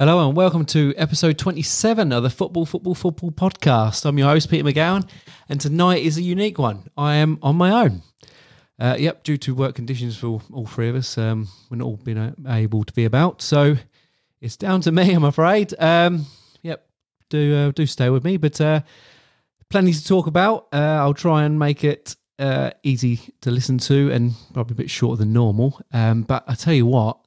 Hello 0.00 0.26
and 0.26 0.34
welcome 0.34 0.64
to 0.64 0.94
episode 0.96 1.36
27 1.36 2.10
of 2.10 2.22
the 2.22 2.30
Football, 2.30 2.64
Football, 2.64 2.94
Football 2.94 3.32
podcast. 3.32 4.06
I'm 4.06 4.16
your 4.16 4.28
host, 4.28 4.48
Peter 4.48 4.64
McGowan, 4.64 5.06
and 5.46 5.60
tonight 5.60 6.02
is 6.02 6.16
a 6.16 6.22
unique 6.22 6.58
one. 6.58 6.88
I 6.96 7.16
am 7.16 7.38
on 7.42 7.56
my 7.56 7.84
own. 7.84 8.00
Uh, 8.78 8.96
yep, 8.98 9.24
due 9.24 9.36
to 9.36 9.54
work 9.54 9.74
conditions 9.74 10.16
for 10.16 10.40
all 10.54 10.64
three 10.64 10.88
of 10.88 10.96
us, 10.96 11.18
um, 11.18 11.48
we're 11.68 11.76
not 11.76 11.84
all 11.84 11.98
been 11.98 12.34
able 12.48 12.82
to 12.84 12.94
be 12.94 13.04
about. 13.04 13.42
So 13.42 13.76
it's 14.40 14.56
down 14.56 14.80
to 14.80 14.90
me, 14.90 15.12
I'm 15.12 15.24
afraid. 15.24 15.74
Um, 15.78 16.24
yep, 16.62 16.88
do 17.28 17.54
uh, 17.54 17.70
do 17.72 17.84
stay 17.84 18.08
with 18.08 18.24
me, 18.24 18.38
but 18.38 18.58
uh, 18.58 18.80
plenty 19.68 19.92
to 19.92 20.02
talk 20.02 20.26
about. 20.26 20.68
Uh, 20.72 20.78
I'll 20.78 21.12
try 21.12 21.44
and 21.44 21.58
make 21.58 21.84
it 21.84 22.16
uh, 22.38 22.70
easy 22.82 23.20
to 23.42 23.50
listen 23.50 23.76
to 23.76 24.10
and 24.12 24.32
probably 24.54 24.72
a 24.72 24.76
bit 24.76 24.88
shorter 24.88 25.18
than 25.18 25.34
normal. 25.34 25.78
Um, 25.92 26.22
but 26.22 26.44
I 26.48 26.54
tell 26.54 26.72
you 26.72 26.86
what, 26.86 27.18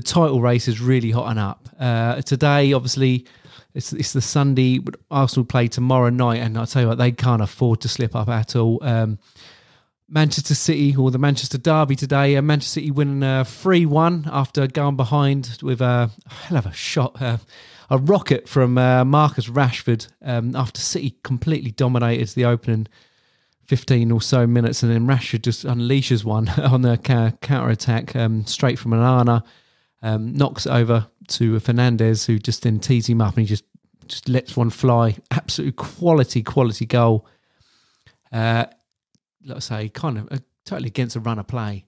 the 0.00 0.06
title 0.06 0.40
race 0.40 0.66
is 0.66 0.80
really 0.80 1.10
hot 1.10 1.24
hotting 1.24 1.38
up. 1.38 1.68
Uh, 1.78 2.22
today, 2.22 2.72
obviously, 2.72 3.26
it's, 3.74 3.92
it's 3.92 4.14
the 4.14 4.22
Sunday. 4.22 4.80
Arsenal 5.10 5.44
play 5.44 5.68
tomorrow 5.68 6.08
night, 6.08 6.40
and 6.40 6.56
I 6.56 6.64
tell 6.64 6.82
you 6.82 6.88
what, 6.88 6.96
they 6.96 7.12
can't 7.12 7.42
afford 7.42 7.82
to 7.82 7.88
slip 7.88 8.16
up 8.16 8.30
at 8.30 8.56
all. 8.56 8.82
Um, 8.82 9.18
Manchester 10.08 10.54
City 10.54 10.96
or 10.96 11.10
the 11.10 11.18
Manchester 11.18 11.58
Derby 11.58 11.96
today. 11.96 12.34
Uh, 12.34 12.40
Manchester 12.40 12.80
City 12.80 12.90
winning 12.90 13.22
uh, 13.22 13.44
three 13.44 13.84
one 13.84 14.26
after 14.32 14.66
going 14.66 14.96
behind 14.96 15.58
with 15.62 15.82
a 15.82 16.10
hell 16.26 16.56
of 16.56 16.64
a 16.64 16.72
shot, 16.72 17.20
uh, 17.20 17.36
a 17.90 17.98
rocket 17.98 18.48
from 18.48 18.78
uh, 18.78 19.04
Marcus 19.04 19.48
Rashford 19.48 20.08
um, 20.22 20.56
after 20.56 20.80
City 20.80 21.14
completely 21.22 21.72
dominated 21.72 22.28
the 22.28 22.46
opening 22.46 22.88
fifteen 23.66 24.10
or 24.10 24.22
so 24.22 24.46
minutes, 24.46 24.82
and 24.82 24.90
then 24.90 25.06
Rashford 25.06 25.42
just 25.42 25.66
unleashes 25.66 26.24
one 26.24 26.48
on 26.58 26.80
the 26.80 26.96
counter 26.96 27.68
attack 27.68 28.16
um, 28.16 28.46
straight 28.46 28.78
from 28.78 28.92
Onana 28.92 29.42
um, 30.02 30.32
knocks 30.34 30.66
it 30.66 30.70
over 30.70 31.06
to 31.28 31.60
Fernandes, 31.60 32.26
who 32.26 32.38
just 32.38 32.62
then 32.62 32.80
tees 32.80 33.08
him 33.08 33.20
up 33.20 33.36
and 33.36 33.46
he 33.46 33.46
just 33.46 33.64
just 34.06 34.28
lets 34.28 34.56
one 34.56 34.70
fly. 34.70 35.16
Absolute 35.30 35.76
quality, 35.76 36.42
quality 36.42 36.84
goal. 36.86 37.26
Uh, 38.32 38.64
let's 39.44 39.66
say, 39.66 39.88
kind 39.88 40.18
of 40.18 40.32
uh, 40.32 40.38
totally 40.64 40.88
against 40.88 41.16
a 41.16 41.20
run 41.20 41.38
of 41.38 41.46
play. 41.46 41.86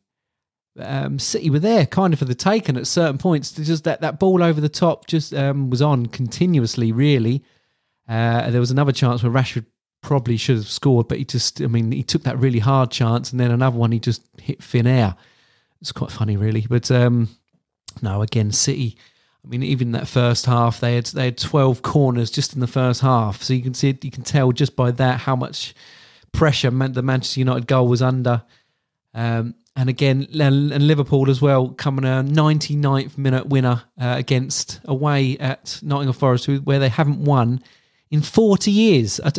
Um, 0.78 1.18
City 1.18 1.50
were 1.50 1.58
there, 1.58 1.84
kind 1.84 2.12
of 2.12 2.18
for 2.18 2.24
the 2.24 2.34
taken 2.34 2.76
at 2.76 2.86
certain 2.86 3.18
points. 3.18 3.52
Just 3.52 3.84
that 3.84 4.00
that 4.00 4.18
ball 4.18 4.42
over 4.42 4.60
the 4.60 4.68
top 4.68 5.06
just 5.06 5.34
um, 5.34 5.68
was 5.68 5.82
on 5.82 6.06
continuously. 6.06 6.92
Really, 6.92 7.44
uh, 8.08 8.50
there 8.50 8.60
was 8.60 8.70
another 8.70 8.92
chance 8.92 9.22
where 9.22 9.32
Rashford 9.32 9.66
probably 10.00 10.36
should 10.36 10.56
have 10.56 10.68
scored, 10.68 11.08
but 11.08 11.18
he 11.18 11.24
just, 11.24 11.60
I 11.60 11.66
mean, 11.66 11.92
he 11.92 12.02
took 12.02 12.24
that 12.24 12.38
really 12.38 12.58
hard 12.58 12.90
chance, 12.90 13.30
and 13.30 13.38
then 13.38 13.50
another 13.50 13.76
one 13.76 13.92
he 13.92 14.00
just 14.00 14.22
hit 14.40 14.62
thin 14.62 14.86
air. 14.86 15.14
It's 15.80 15.92
quite 15.92 16.10
funny, 16.12 16.36
really, 16.36 16.66
but. 16.68 16.90
Um, 16.90 17.28
no, 18.00 18.22
again, 18.22 18.52
City. 18.52 18.96
I 19.44 19.48
mean, 19.48 19.62
even 19.62 19.92
that 19.92 20.06
first 20.06 20.46
half, 20.46 20.78
they 20.80 20.94
had 20.94 21.06
they 21.06 21.26
had 21.26 21.38
twelve 21.38 21.82
corners 21.82 22.30
just 22.30 22.54
in 22.54 22.60
the 22.60 22.66
first 22.66 23.00
half. 23.00 23.42
So 23.42 23.54
you 23.54 23.62
can 23.62 23.74
see, 23.74 23.98
you 24.00 24.10
can 24.10 24.22
tell 24.22 24.52
just 24.52 24.76
by 24.76 24.92
that 24.92 25.20
how 25.20 25.34
much 25.34 25.74
pressure 26.32 26.70
meant 26.70 26.94
the 26.94 27.02
Manchester 27.02 27.40
United 27.40 27.66
goal 27.66 27.88
was 27.88 28.02
under. 28.02 28.42
Um, 29.14 29.54
and 29.74 29.88
again, 29.88 30.26
and 30.38 30.86
Liverpool 30.86 31.30
as 31.30 31.40
well, 31.40 31.70
coming 31.70 32.04
a 32.04 32.22
99th 32.22 33.16
minute 33.16 33.46
winner 33.46 33.82
uh, 33.98 34.14
against 34.18 34.80
away 34.84 35.38
at 35.38 35.80
Nottingham 35.82 36.12
Forest, 36.14 36.46
where 36.64 36.78
they 36.78 36.90
haven't 36.90 37.24
won 37.24 37.62
in 38.10 38.20
40 38.20 38.70
years. 38.70 39.18
I, 39.20 39.32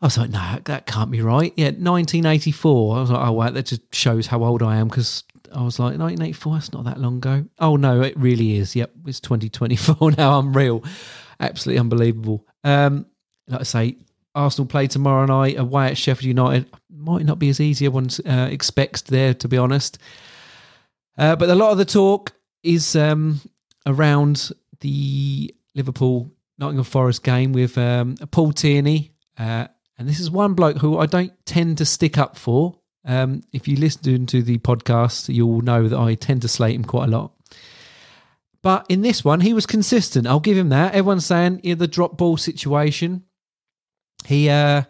I 0.00 0.06
was 0.06 0.16
like, 0.16 0.30
no, 0.30 0.58
that 0.64 0.86
can't 0.86 1.10
be 1.10 1.20
right. 1.20 1.52
Yeah, 1.56 1.66
1984. 1.66 2.96
I 2.96 3.00
was 3.00 3.10
like, 3.10 3.28
oh, 3.28 3.32
wow, 3.32 3.50
that 3.50 3.66
just 3.66 3.94
shows 3.94 4.28
how 4.28 4.42
old 4.44 4.62
I 4.62 4.76
am 4.76 4.88
because 4.88 5.24
I 5.54 5.62
was 5.62 5.78
like, 5.78 5.98
1984, 5.98 6.54
that's 6.54 6.72
not 6.72 6.84
that 6.84 7.00
long 7.00 7.16
ago. 7.18 7.44
Oh, 7.58 7.76
no, 7.76 8.02
it 8.02 8.16
really 8.16 8.56
is. 8.56 8.76
Yep, 8.76 8.92
it's 9.06 9.20
2024 9.20 10.12
now. 10.18 10.38
I'm 10.38 10.52
real. 10.56 10.84
Absolutely 11.40 11.80
unbelievable. 11.80 12.46
Um, 12.64 13.06
like 13.46 13.60
I 13.60 13.64
say, 13.64 13.96
Arsenal 14.34 14.66
play 14.66 14.86
tomorrow 14.86 15.26
night 15.26 15.58
away 15.58 15.88
at 15.88 15.98
Sheffield 15.98 16.24
United. 16.24 16.66
Might 16.90 17.24
not 17.24 17.38
be 17.38 17.48
as 17.48 17.60
easy 17.60 17.86
as 17.86 17.92
one 17.92 18.08
uh, 18.26 18.48
expects 18.50 19.02
there, 19.02 19.34
to 19.34 19.48
be 19.48 19.56
honest. 19.56 19.98
Uh, 21.16 21.36
but 21.36 21.48
a 21.48 21.54
lot 21.54 21.72
of 21.72 21.78
the 21.78 21.84
talk 21.84 22.32
is 22.62 22.94
um, 22.94 23.40
around 23.86 24.50
the 24.80 25.54
Liverpool 25.74 26.30
Nottingham 26.58 26.84
Forest 26.84 27.22
game 27.22 27.52
with 27.52 27.76
um, 27.78 28.16
Paul 28.30 28.52
Tierney. 28.52 29.12
Uh, 29.36 29.68
and 29.98 30.08
this 30.08 30.20
is 30.20 30.30
one 30.30 30.54
bloke 30.54 30.78
who 30.78 30.98
I 30.98 31.06
don't 31.06 31.32
tend 31.44 31.78
to 31.78 31.84
stick 31.84 32.18
up 32.18 32.36
for. 32.36 32.78
Um, 33.04 33.42
if 33.52 33.68
you 33.68 33.76
listen 33.76 34.26
to 34.26 34.42
the 34.42 34.58
podcast, 34.58 35.32
you'll 35.32 35.62
know 35.62 35.88
that 35.88 35.98
I 35.98 36.14
tend 36.14 36.42
to 36.42 36.48
slate 36.48 36.74
him 36.74 36.84
quite 36.84 37.08
a 37.08 37.10
lot. 37.10 37.32
But 38.62 38.86
in 38.88 39.02
this 39.02 39.24
one, 39.24 39.40
he 39.40 39.54
was 39.54 39.66
consistent. 39.66 40.26
I'll 40.26 40.40
give 40.40 40.56
him 40.56 40.68
that. 40.70 40.94
Everyone's 40.94 41.26
saying 41.26 41.60
yeah, 41.62 41.74
the 41.74 41.86
drop 41.86 42.18
ball 42.18 42.36
situation. 42.36 43.24
He 44.26 44.50
uh, 44.50 44.82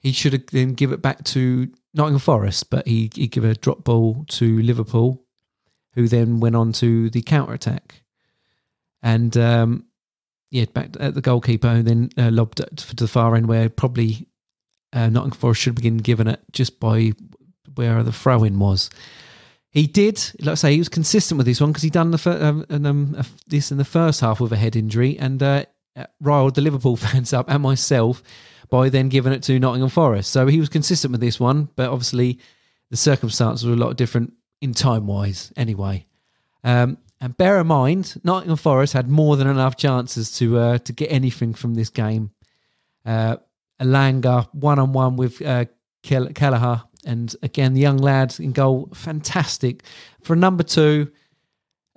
he 0.00 0.12
should 0.12 0.34
have 0.34 0.46
then 0.46 0.74
give 0.74 0.92
it 0.92 1.02
back 1.02 1.24
to 1.24 1.68
Nottingham 1.94 2.20
Forest, 2.20 2.70
but 2.70 2.86
he 2.86 3.10
he 3.14 3.26
gave 3.26 3.44
a 3.44 3.54
drop 3.54 3.84
ball 3.84 4.24
to 4.28 4.60
Liverpool, 4.62 5.24
who 5.94 6.06
then 6.06 6.38
went 6.40 6.54
on 6.54 6.72
to 6.74 7.08
the 7.10 7.22
counter 7.22 7.54
attack, 7.54 8.02
and 9.02 9.36
um, 9.36 9.86
yeah, 10.50 10.66
back 10.66 10.90
at 11.00 11.14
the 11.14 11.22
goalkeeper, 11.22 11.76
who 11.76 11.82
then 11.82 12.10
uh, 12.18 12.30
lobbed 12.30 12.60
it 12.60 12.76
to 12.76 12.96
the 12.96 13.08
far 13.08 13.34
end, 13.34 13.48
where 13.48 13.70
probably 13.70 14.28
uh, 14.92 15.08
Nottingham 15.08 15.38
Forest 15.38 15.62
should 15.62 15.74
begin 15.74 15.96
giving 15.96 16.28
it 16.28 16.40
just 16.52 16.78
by 16.78 17.12
where 17.78 18.02
the 18.02 18.12
throw 18.12 18.42
in 18.42 18.58
was. 18.58 18.90
He 19.70 19.86
did, 19.86 20.20
like 20.40 20.52
I 20.52 20.54
say, 20.56 20.72
he 20.72 20.78
was 20.78 20.88
consistent 20.88 21.38
with 21.38 21.46
this 21.46 21.60
one 21.60 21.70
because 21.70 21.84
he 21.84 21.90
done 21.90 22.10
the 22.10 22.18
fir- 22.18 22.42
um, 22.42 22.66
um, 22.70 23.14
uh, 23.16 23.22
this 23.46 23.70
in 23.70 23.78
the 23.78 23.84
first 23.84 24.20
half 24.20 24.40
with 24.40 24.52
a 24.52 24.56
head 24.56 24.74
injury 24.74 25.16
and 25.18 25.42
uh, 25.42 25.64
riled 26.20 26.56
the 26.56 26.60
Liverpool 26.60 26.96
fans 27.06 27.32
up 27.32 27.48
and 27.48 27.62
myself 27.62 28.22
by 28.68 28.88
then 28.88 29.08
giving 29.08 29.32
it 29.32 29.42
to 29.44 29.58
Nottingham 29.58 29.88
Forest. 29.88 30.30
So 30.30 30.46
he 30.46 30.58
was 30.58 30.68
consistent 30.68 31.12
with 31.12 31.20
this 31.20 31.38
one, 31.38 31.68
but 31.76 31.90
obviously 31.90 32.40
the 32.90 32.96
circumstances 32.96 33.66
were 33.66 33.74
a 33.74 33.76
lot 33.76 33.96
different 33.96 34.32
in 34.60 34.74
time 34.74 35.06
wise 35.06 35.52
anyway. 35.56 36.06
Um, 36.64 36.98
and 37.20 37.36
bear 37.36 37.60
in 37.60 37.66
mind, 37.66 38.20
Nottingham 38.24 38.56
Forest 38.56 38.92
had 38.92 39.08
more 39.08 39.36
than 39.36 39.46
enough 39.46 39.76
chances 39.76 40.32
to 40.38 40.58
uh, 40.58 40.78
to 40.78 40.92
get 40.92 41.12
anything 41.12 41.54
from 41.54 41.74
this 41.74 41.88
game. 41.88 42.30
Uh, 43.04 43.36
Elanga 43.80 44.48
one 44.52 44.78
on 44.78 44.92
one 44.92 45.16
with 45.16 45.40
uh, 45.42 45.66
Kelleher 46.02 46.82
and 47.04 47.34
again, 47.42 47.74
the 47.74 47.80
young 47.80 47.98
lad 47.98 48.34
in 48.38 48.52
goal, 48.52 48.88
fantastic. 48.94 49.82
For 50.22 50.34
number 50.36 50.62
two, 50.62 51.10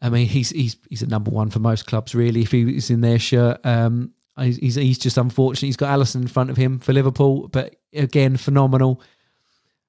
I 0.01 0.09
mean, 0.09 0.27
he's 0.27 0.49
he's 0.49 0.77
he's 0.89 1.01
a 1.01 1.07
number 1.07 1.31
one 1.31 1.49
for 1.49 1.59
most 1.59 1.85
clubs, 1.85 2.15
really. 2.15 2.41
If 2.41 2.51
he's 2.51 2.89
in 2.89 3.01
their 3.01 3.19
shirt, 3.19 3.63
um, 3.65 4.13
he's 4.37 4.75
he's 4.75 4.97
just 4.97 5.17
unfortunate. 5.17 5.67
He's 5.67 5.77
got 5.77 5.97
Alisson 5.97 6.21
in 6.21 6.27
front 6.27 6.49
of 6.49 6.57
him 6.57 6.79
for 6.79 6.93
Liverpool, 6.93 7.47
but 7.47 7.75
again, 7.93 8.37
phenomenal. 8.37 9.01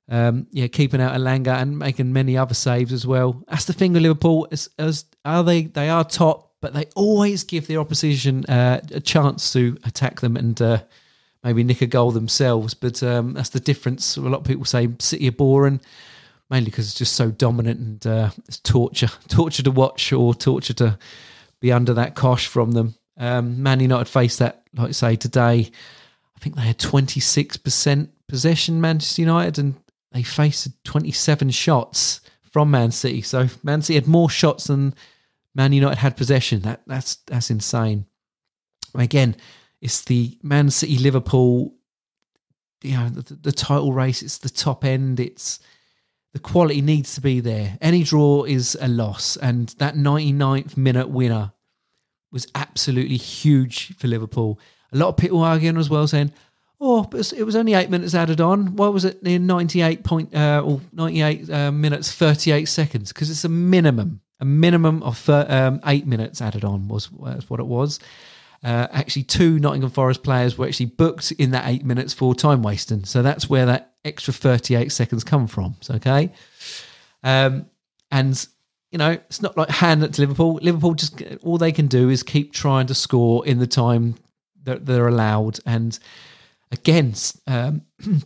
Um, 0.09 0.47
yeah, 0.51 0.67
keeping 0.67 1.01
out 1.01 1.15
Elanga 1.15 1.61
and 1.63 1.79
making 1.79 2.13
many 2.13 2.37
other 2.37 2.55
saves 2.55 2.93
as 2.93 3.07
well. 3.07 3.43
That's 3.49 3.65
the 3.65 3.73
thing 3.73 3.93
with 3.93 4.03
Liverpool. 4.03 4.49
As, 4.51 4.69
as 4.79 5.05
are 5.25 5.45
they? 5.45 5.63
They 5.63 5.89
are 5.89 6.05
top, 6.05 6.55
but 6.61 6.75
they 6.75 6.87
always 6.95 7.45
give 7.45 7.67
the 7.67 7.79
opposition 7.79 8.45
uh, 8.47 8.81
a 8.91 9.01
chance 9.01 9.53
to 9.55 9.79
attack 9.85 10.21
them 10.21 10.37
and 10.37 10.61
uh, 10.61 10.83
maybe 11.43 11.65
nick 11.65 11.83
a 11.83 11.87
goal 11.87 12.11
themselves. 12.11 12.75
But 12.75 13.03
um, 13.03 13.35
that's 13.35 13.51
the 13.51 13.61
difference. 13.61 14.17
A 14.17 14.21
lot 14.21 14.41
of 14.41 14.45
people 14.45 14.65
say 14.65 14.89
City 14.99 15.29
are 15.29 15.33
boring, 15.33 15.81
mainly 16.51 16.71
because 16.71 16.87
it's 16.87 16.99
just 16.99 17.15
so 17.15 17.31
dominant 17.31 17.81
and 17.81 18.07
uh, 18.07 18.31
it's 18.47 18.59
torture, 18.59 19.11
torture 19.29 19.63
to 19.63 19.71
watch 19.71 20.13
or 20.13 20.35
torture 20.35 20.75
to 20.75 20.99
be 21.61 21.73
under 21.73 21.95
that 21.95 22.15
cosh 22.15 22.47
from 22.47 22.73
them. 22.73 22.95
Um, 23.17 23.63
Man 23.63 23.81
United 23.81 24.09
faced 24.09 24.39
that, 24.39 24.63
like 24.75 24.89
I 24.89 24.93
say, 24.93 25.17
today. 25.17 25.71
I 26.37 26.41
think 26.41 26.57
they 26.57 26.63
had 26.63 26.79
26% 26.79 28.09
possession, 28.27 28.81
Manchester 28.81 29.23
United, 29.23 29.59
and 29.59 29.75
they 30.11 30.23
faced 30.23 30.69
27 30.85 31.51
shots 31.51 32.21
from 32.51 32.71
Man 32.71 32.91
City. 32.91 33.23
So 33.23 33.49
Man 33.63 33.83
City 33.83 33.95
had 33.95 34.07
more 34.07 34.29
shots 34.29 34.65
than 34.65 34.95
Man 35.55 35.73
United 35.73 35.99
had 35.99 36.17
possession. 36.17 36.61
That 36.61 36.83
that's 36.87 37.17
that's 37.27 37.51
insane. 37.51 38.07
Again, 38.95 39.37
it's 39.83 40.03
the 40.03 40.39
Man 40.45 40.71
City 40.71 40.97
Liverpool, 40.97 41.75
you 42.83 42.97
know, 42.97 43.09
the, 43.09 43.35
the 43.35 43.53
title 43.53 43.93
race. 43.93 44.23
It's 44.23 44.39
the 44.39 44.49
top 44.49 44.85
end. 44.85 45.19
It's 45.19 45.59
the 46.33 46.39
quality 46.39 46.81
needs 46.81 47.17
to 47.17 47.21
be 47.21 47.41
there. 47.41 47.77
Any 47.81 48.05
draw 48.05 48.45
is 48.45 48.79
a 48.81 48.87
loss, 48.87 49.37
and 49.37 49.69
that 49.79 49.97
99th 49.97 50.77
minute 50.77 51.11
winner 51.11 51.53
was 52.31 52.47
absolutely 52.55 53.17
huge 53.17 53.95
for 53.97 54.07
Liverpool. 54.07 54.59
A 54.93 54.97
lot 54.97 55.09
of 55.09 55.17
people 55.17 55.43
arguing 55.43 55.77
as 55.77 55.91
well, 55.91 56.07
saying, 56.07 56.33
"Oh, 56.81 57.03
but 57.03 57.33
it 57.33 57.43
was 57.43 57.57
only 57.57 57.75
eight 57.75 57.91
minutes 57.91 58.15
added 58.15 58.41
on. 58.41 58.77
Why 58.77 58.87
was 58.87 59.05
it 59.05 59.21
in 59.25 59.49
98 59.49 60.05
point 60.05 60.33
uh, 60.33 60.63
or 60.65 60.81
98 60.93 61.51
uh, 61.51 61.73
minutes 61.73 62.13
38 62.13 62.67
seconds? 62.67 63.13
Because 63.13 63.31
it's 63.31 63.45
a 63.45 63.49
minimum, 63.49 64.21
a 64.39 64.45
minimum 64.45 65.03
of 65.03 65.29
um, 65.29 65.81
eight 65.87 66.07
minutes 66.07 66.41
added 66.41 66.65
on 66.65 66.87
was, 66.87 67.11
was 67.11 67.51
what 67.51 67.59
it 67.59 67.67
was." 67.67 67.99
Uh, 68.63 68.87
actually, 68.93 69.25
two 69.25 69.59
Nottingham 69.59 69.91
Forest 69.91 70.23
players 70.23 70.57
were 70.57 70.67
actually 70.67 70.87
booked 70.87 71.33
in 71.33 71.51
that 71.51 71.67
eight 71.67 71.85
minutes 71.85 72.13
for 72.13 72.35
time 72.35 72.63
wasting. 72.63 73.05
So 73.05 73.23
that's 73.23 73.51
where 73.51 73.67
that 73.67 73.95
extra 74.05 74.33
38 74.33 74.93
seconds 74.93 75.25
come 75.25 75.47
from. 75.47 75.77
Okay. 75.91 76.31
Um, 77.25 77.67
and 78.11 78.47
you 78.91 78.99
know, 78.99 79.13
it's 79.13 79.41
not 79.41 79.57
like 79.57 79.71
hand 79.71 80.13
to 80.13 80.21
Liverpool. 80.21 80.61
Liverpool 80.63 80.95
just 80.95 81.21
all 81.43 81.59
they 81.59 81.73
can 81.73 81.87
do 81.87 82.11
is 82.11 82.23
keep 82.23 82.53
trying 82.53 82.87
to 82.89 82.95
score 82.95 83.45
in 83.47 83.59
the 83.59 83.67
time 83.67 84.17
that 84.65 84.85
they're 84.85 85.09
allowed. 85.09 85.59
And 85.65 85.99
again, 86.71 87.15
um, 87.47 87.83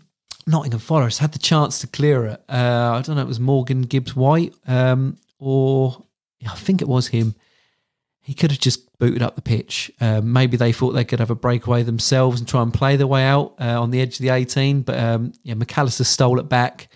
Nottingham 0.47 0.81
Forest 0.81 1.21
had 1.21 1.33
the 1.33 1.39
chance 1.39 1.81
to 1.81 1.87
clear 1.87 2.27
it. 2.27 2.43
Uh, 2.49 2.95
I 2.95 3.03
don't 3.03 3.17
know, 3.17 3.23
it 3.23 3.29
was 3.29 3.41
Morgan 3.41 3.83
Gibbs 3.83 4.17
White 4.17 4.55
um, 4.67 5.17
or 5.39 6.03
I 6.47 6.55
think 6.55 6.83
it 6.83 6.89
was 6.89 7.09
him. 7.09 7.35
He 8.21 8.35
could 8.35 8.51
have 8.51 8.61
just 8.61 8.86
booted 8.99 9.23
up 9.23 9.37
the 9.37 9.43
pitch. 9.43 9.91
Um, 10.01 10.33
maybe 10.33 10.57
they 10.57 10.73
thought 10.73 10.93
they 10.93 11.05
could 11.05 11.21
have 11.21 11.31
a 11.31 11.35
breakaway 11.35 11.83
themselves 11.83 12.41
and 12.41 12.49
try 12.49 12.63
and 12.63 12.73
play 12.73 12.97
their 12.97 13.07
way 13.07 13.25
out 13.25 13.55
uh, 13.61 13.81
on 13.81 13.91
the 13.91 14.01
edge 14.01 14.17
of 14.17 14.23
the 14.23 14.31
18. 14.31 14.83
But 14.83 14.99
um, 14.99 15.33
yeah, 15.43 15.55
Mac 15.55 15.77
Allister 15.77 16.05
stole 16.05 16.39
it 16.39 16.49
back 16.49 16.89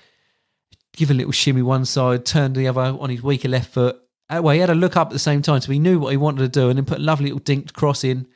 give 1.00 1.10
a 1.10 1.14
little 1.14 1.32
shimmy 1.32 1.62
one 1.62 1.84
side, 1.84 2.26
turned 2.26 2.54
the 2.54 2.68
other 2.68 2.80
on 2.80 3.10
his 3.10 3.22
weaker 3.22 3.48
left 3.48 3.72
foot. 3.72 3.96
Uh, 4.28 4.40
well, 4.42 4.54
he 4.54 4.60
had 4.60 4.70
a 4.70 4.74
look 4.74 4.96
up 4.96 5.08
at 5.08 5.12
the 5.12 5.18
same 5.18 5.42
time, 5.42 5.60
so 5.60 5.72
he 5.72 5.78
knew 5.78 5.98
what 5.98 6.10
he 6.10 6.16
wanted 6.16 6.40
to 6.40 6.60
do, 6.60 6.68
and 6.68 6.76
then 6.76 6.84
put 6.84 6.98
a 6.98 7.02
lovely 7.02 7.26
little 7.26 7.40
dinked 7.40 7.72
cross 7.72 8.04
in. 8.04 8.26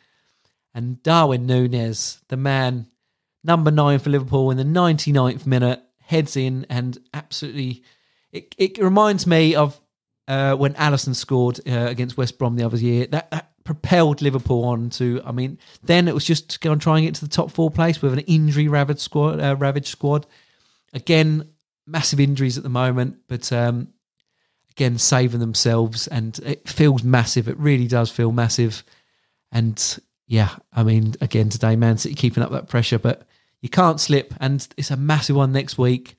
And 0.74 1.02
Darwin 1.02 1.46
Nunez, 1.46 2.22
the 2.28 2.36
man, 2.36 2.86
number 3.44 3.70
nine 3.70 3.98
for 3.98 4.10
Liverpool 4.10 4.50
in 4.50 4.56
the 4.56 4.64
99th 4.64 5.46
minute, 5.46 5.82
heads 6.00 6.36
in 6.36 6.66
and 6.68 6.98
absolutely. 7.12 7.84
It, 8.32 8.54
it 8.58 8.78
reminds 8.78 9.26
me 9.26 9.54
of 9.54 9.80
uh, 10.26 10.54
when 10.54 10.74
Alisson 10.74 11.14
scored 11.14 11.60
uh, 11.68 11.86
against 11.86 12.16
West 12.16 12.38
Brom 12.38 12.56
the 12.56 12.64
other 12.64 12.78
year. 12.78 13.06
That, 13.06 13.30
that 13.30 13.52
propelled 13.64 14.22
Liverpool 14.22 14.64
on 14.64 14.90
to. 14.90 15.20
I 15.24 15.32
mean, 15.32 15.58
then 15.82 16.06
it 16.06 16.14
was 16.14 16.24
just 16.24 16.50
to 16.50 16.58
go 16.60 16.72
and 16.72 16.80
try 16.80 16.98
and 16.98 17.06
get 17.06 17.14
to 17.16 17.24
the 17.24 17.30
top 17.30 17.50
four 17.50 17.70
place 17.70 18.00
with 18.00 18.12
an 18.12 18.20
injury 18.20 18.68
ravaged 18.68 19.00
squad. 19.00 19.40
Uh, 19.40 19.56
ravaged 19.56 19.88
squad. 19.88 20.26
Again, 20.92 21.48
massive 21.86 22.20
injuries 22.20 22.56
at 22.56 22.62
the 22.62 22.68
moment, 22.68 23.18
but 23.26 23.52
um, 23.52 23.88
again, 24.70 24.98
saving 24.98 25.40
themselves, 25.40 26.06
and 26.06 26.38
it 26.40 26.68
feels 26.68 27.02
massive. 27.02 27.48
It 27.48 27.58
really 27.58 27.88
does 27.88 28.10
feel 28.10 28.32
massive. 28.32 28.84
And 29.50 29.98
yeah, 30.26 30.50
I 30.72 30.82
mean, 30.82 31.14
again, 31.20 31.48
today, 31.48 31.76
Man 31.76 31.98
City 31.98 32.14
keeping 32.14 32.42
up 32.42 32.50
that 32.52 32.68
pressure, 32.68 32.98
but 32.98 33.26
you 33.60 33.68
can't 33.68 34.00
slip. 34.00 34.34
And 34.40 34.66
it's 34.76 34.90
a 34.90 34.96
massive 34.96 35.36
one 35.36 35.52
next 35.52 35.78
week. 35.78 36.16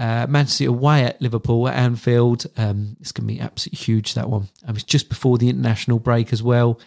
Uh, 0.00 0.26
Man 0.26 0.46
City 0.46 0.64
away 0.64 1.04
at 1.04 1.20
Liverpool 1.20 1.68
at 1.68 1.76
Anfield. 1.76 2.46
Um, 2.56 2.96
it's 3.00 3.12
going 3.12 3.28
to 3.28 3.34
be 3.34 3.40
absolutely 3.40 3.84
huge, 3.84 4.14
that 4.14 4.30
one. 4.30 4.48
And 4.66 4.74
it's 4.74 4.84
just 4.84 5.10
before 5.10 5.36
the 5.36 5.50
international 5.50 5.98
break 5.98 6.32
as 6.32 6.42
well. 6.42 6.80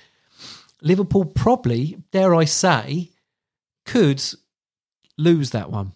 Liverpool 0.82 1.24
probably, 1.24 2.02
dare 2.12 2.34
I 2.34 2.46
say, 2.46 3.12
could 3.86 4.22
lose 5.16 5.52
that 5.52 5.70
one. 5.70 5.94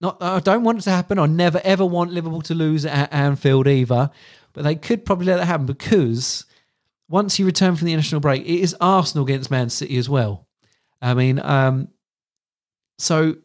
Not, 0.00 0.20
I 0.20 0.40
don't 0.40 0.64
want 0.64 0.78
it 0.78 0.82
to 0.82 0.90
happen. 0.90 1.20
I 1.20 1.26
never 1.26 1.60
ever 1.62 1.86
want 1.86 2.10
Liverpool 2.10 2.42
to 2.42 2.54
lose 2.54 2.84
at 2.84 3.12
Anfield 3.12 3.68
either. 3.68 4.10
But 4.52 4.64
they 4.64 4.74
could 4.74 5.04
probably 5.04 5.26
let 5.26 5.36
that 5.36 5.46
happen 5.46 5.66
because 5.66 6.46
once 7.08 7.38
you 7.38 7.46
return 7.46 7.76
from 7.76 7.86
the 7.86 7.92
international 7.92 8.20
break, 8.20 8.42
it 8.42 8.60
is 8.60 8.74
Arsenal 8.80 9.24
against 9.24 9.52
Man 9.52 9.70
City 9.70 9.98
as 9.98 10.08
well. 10.08 10.48
I 11.00 11.14
mean, 11.14 11.38
um, 11.38 11.88
so 12.98 13.36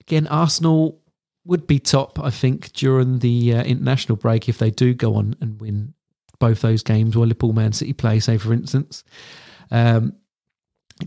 again, 0.00 0.26
Arsenal 0.26 1.02
would 1.46 1.66
be 1.66 1.78
top, 1.78 2.18
I 2.18 2.30
think, 2.30 2.72
during 2.72 3.20
the 3.20 3.54
uh, 3.54 3.62
international 3.62 4.16
break 4.16 4.48
if 4.48 4.58
they 4.58 4.70
do 4.70 4.94
go 4.94 5.14
on 5.14 5.36
and 5.40 5.60
win 5.60 5.94
both 6.38 6.60
those 6.60 6.82
games 6.82 7.16
while 7.16 7.26
Liverpool 7.26 7.52
Man 7.52 7.72
City 7.72 7.92
play, 7.92 8.20
say 8.20 8.38
for 8.38 8.52
instance. 8.52 9.04
Um, 9.70 10.14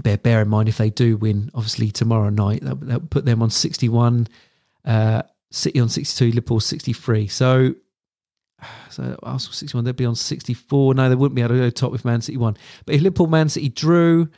bear, 0.01 0.17
bear 0.17 0.41
in 0.41 0.49
mind 0.49 0.69
if 0.69 0.77
they 0.77 0.89
do 0.89 1.17
win, 1.17 1.51
obviously 1.53 1.91
tomorrow 1.91 2.29
night, 2.29 2.61
that, 2.63 2.79
that 2.81 3.01
would 3.01 3.11
put 3.11 3.25
them 3.25 3.41
on 3.41 3.49
61 3.49 4.27
uh, 4.85 5.23
City 5.51 5.79
on 5.79 5.89
62, 5.89 6.25
Liverpool 6.31 6.59
63. 6.59 7.27
So, 7.27 7.75
so 8.89 9.17
Arsenal 9.23 9.53
61, 9.53 9.85
they'd 9.85 9.95
be 9.95 10.05
on 10.05 10.15
64. 10.15 10.93
No, 10.93 11.09
they 11.09 11.15
wouldn't 11.15 11.35
be 11.35 11.41
able 11.41 11.55
to 11.55 11.61
go 11.61 11.69
top 11.69 11.93
if 11.93 12.05
Man 12.05 12.21
City 12.21 12.37
won. 12.37 12.57
But 12.85 12.95
if 12.95 13.01
Liverpool, 13.01 13.27
Man 13.27 13.49
City 13.49 13.69
drew, 13.69 14.29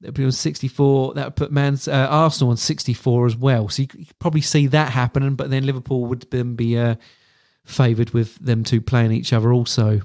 they'd 0.00 0.14
be 0.14 0.24
on 0.24 0.32
64. 0.32 1.14
That 1.14 1.24
would 1.26 1.36
put 1.36 1.52
Man, 1.52 1.78
uh, 1.86 1.92
Arsenal 1.92 2.50
on 2.50 2.56
64 2.56 3.26
as 3.26 3.36
well. 3.36 3.68
So 3.68 3.82
you 3.82 3.88
could 3.88 4.18
probably 4.18 4.40
see 4.40 4.66
that 4.68 4.92
happening. 4.92 5.34
But 5.34 5.50
then 5.50 5.66
Liverpool 5.66 6.06
would 6.06 6.26
then 6.30 6.54
be 6.54 6.78
uh, 6.78 6.96
favoured 7.64 8.10
with 8.10 8.36
them 8.36 8.64
two 8.64 8.80
playing 8.80 9.12
each 9.12 9.32
other 9.32 9.52
also. 9.52 10.00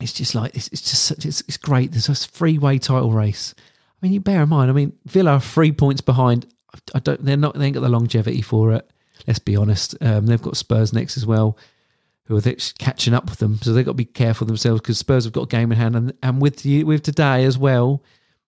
It's 0.00 0.12
just 0.12 0.34
like, 0.34 0.54
it's, 0.54 0.68
it's 0.68 0.82
just 0.82 1.04
such, 1.04 1.24
it's, 1.24 1.40
it's 1.42 1.56
great. 1.56 1.92
There's 1.92 2.08
a 2.08 2.14
three 2.14 2.58
way 2.58 2.78
title 2.78 3.12
race. 3.12 3.54
I 3.58 4.06
mean, 4.06 4.12
you 4.12 4.20
bear 4.20 4.42
in 4.42 4.48
mind, 4.48 4.70
I 4.70 4.74
mean, 4.74 4.92
Villa 5.06 5.32
are 5.32 5.40
three 5.40 5.72
points 5.72 6.00
behind 6.00 6.46
I 6.94 6.98
don't. 6.98 7.24
They're 7.24 7.36
not. 7.36 7.54
They 7.54 7.66
ain't 7.66 7.74
got 7.74 7.82
the 7.82 7.88
longevity 7.88 8.42
for 8.42 8.72
it. 8.72 8.88
Let's 9.26 9.38
be 9.38 9.56
honest. 9.56 9.96
Um, 10.00 10.26
they've 10.26 10.42
got 10.42 10.56
Spurs 10.56 10.92
next 10.92 11.16
as 11.16 11.26
well, 11.26 11.56
who 12.24 12.36
are 12.36 12.42
catching 12.78 13.14
up 13.14 13.26
with 13.26 13.38
them. 13.38 13.58
So 13.62 13.72
they've 13.72 13.84
got 13.84 13.92
to 13.92 13.96
be 13.96 14.04
careful 14.04 14.46
themselves 14.46 14.80
because 14.80 14.98
Spurs 14.98 15.24
have 15.24 15.32
got 15.32 15.42
a 15.42 15.46
game 15.46 15.72
in 15.72 15.78
hand. 15.78 15.96
And, 15.96 16.12
and 16.22 16.42
with 16.42 16.62
the, 16.62 16.84
with 16.84 17.02
today 17.02 17.44
as 17.44 17.56
well, 17.56 18.02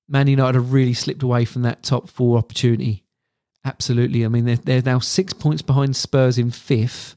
Man 0.09 0.29
United 0.29 0.55
have 0.55 0.73
really 0.73 0.95
slipped 0.95 1.23
away 1.23 1.45
from 1.45 1.63
that 1.63 1.83
top 1.83 2.09
four 2.09 2.39
opportunity. 2.39 3.05
Absolutely. 3.65 4.25
I 4.25 4.29
mean, 4.29 4.45
they're, 4.45 4.57
they're 4.57 4.83
now 4.83 5.01
six 5.01 5.33
points 5.33 5.63
behind 5.63 5.97
Spurs 5.97 6.39
in 6.39 6.51
fifth. 6.51 7.17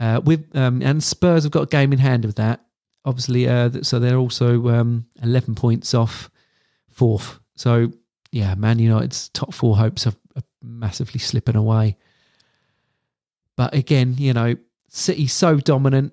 Uh, 0.00 0.20
with 0.24 0.54
um, 0.56 0.82
and 0.82 1.02
Spurs 1.02 1.44
have 1.44 1.52
got 1.52 1.62
a 1.62 1.66
game 1.66 1.92
in 1.92 1.98
hand 1.98 2.24
with 2.24 2.36
that. 2.36 2.60
Obviously, 3.04 3.48
uh, 3.48 3.70
so 3.82 3.98
they're 4.00 4.18
also 4.18 4.68
um, 4.68 5.06
eleven 5.22 5.54
points 5.54 5.94
off 5.94 6.28
fourth. 6.90 7.38
So 7.54 7.92
yeah, 8.32 8.54
Man 8.56 8.80
United's 8.80 9.28
top 9.28 9.54
four 9.54 9.76
hopes 9.76 10.06
are, 10.06 10.14
are 10.34 10.42
massively 10.60 11.20
slipping 11.20 11.56
away. 11.56 11.96
But 13.56 13.74
again, 13.74 14.16
you 14.18 14.34
know, 14.34 14.56
City's 14.88 15.32
so 15.32 15.56
dominant, 15.56 16.12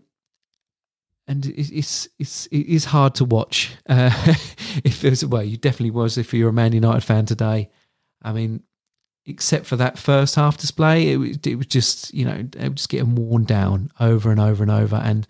and 1.27 1.45
it's 1.45 2.07
it's 2.19 2.47
it 2.47 2.67
is 2.67 2.85
hard 2.85 3.15
to 3.15 3.25
watch. 3.25 3.73
Uh, 3.87 4.11
if 4.83 5.03
was 5.03 5.25
well, 5.25 5.43
you 5.43 5.57
definitely 5.57 5.91
was 5.91 6.17
if 6.17 6.33
you're 6.33 6.49
a 6.49 6.53
Man 6.53 6.73
United 6.73 7.03
fan 7.03 7.25
today. 7.25 7.69
I 8.21 8.33
mean, 8.33 8.63
except 9.25 9.65
for 9.65 9.75
that 9.77 9.97
first 9.97 10.35
half 10.35 10.57
display, 10.57 11.09
it 11.09 11.47
it 11.47 11.55
was 11.55 11.67
just 11.67 12.13
you 12.13 12.25
know 12.25 12.33
it 12.33 12.55
was 12.55 12.73
just 12.73 12.89
getting 12.89 13.15
worn 13.15 13.45
down 13.45 13.91
over 13.99 14.31
and 14.31 14.39
over 14.39 14.63
and 14.63 14.71
over. 14.71 14.97
And 14.97 15.27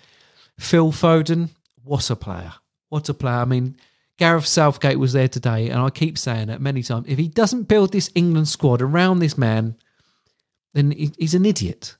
Phil 0.59 0.91
Foden, 0.91 1.49
what 1.83 2.09
a 2.09 2.15
player! 2.15 2.53
What 2.89 3.09
a 3.09 3.13
player! 3.13 3.35
I 3.35 3.45
mean, 3.45 3.77
Gareth 4.17 4.47
Southgate 4.47 4.99
was 4.99 5.13
there 5.13 5.27
today, 5.27 5.69
and 5.69 5.79
I 5.79 5.89
keep 5.89 6.17
saying 6.17 6.49
it 6.49 6.61
many 6.61 6.81
times. 6.81 7.05
If 7.07 7.19
he 7.19 7.27
doesn't 7.27 7.63
build 7.63 7.91
this 7.91 8.09
England 8.15 8.47
squad 8.47 8.81
around 8.81 9.19
this 9.19 9.37
man, 9.37 9.75
then 10.73 10.91
he's 10.91 11.35
an 11.35 11.45
idiot. 11.45 11.97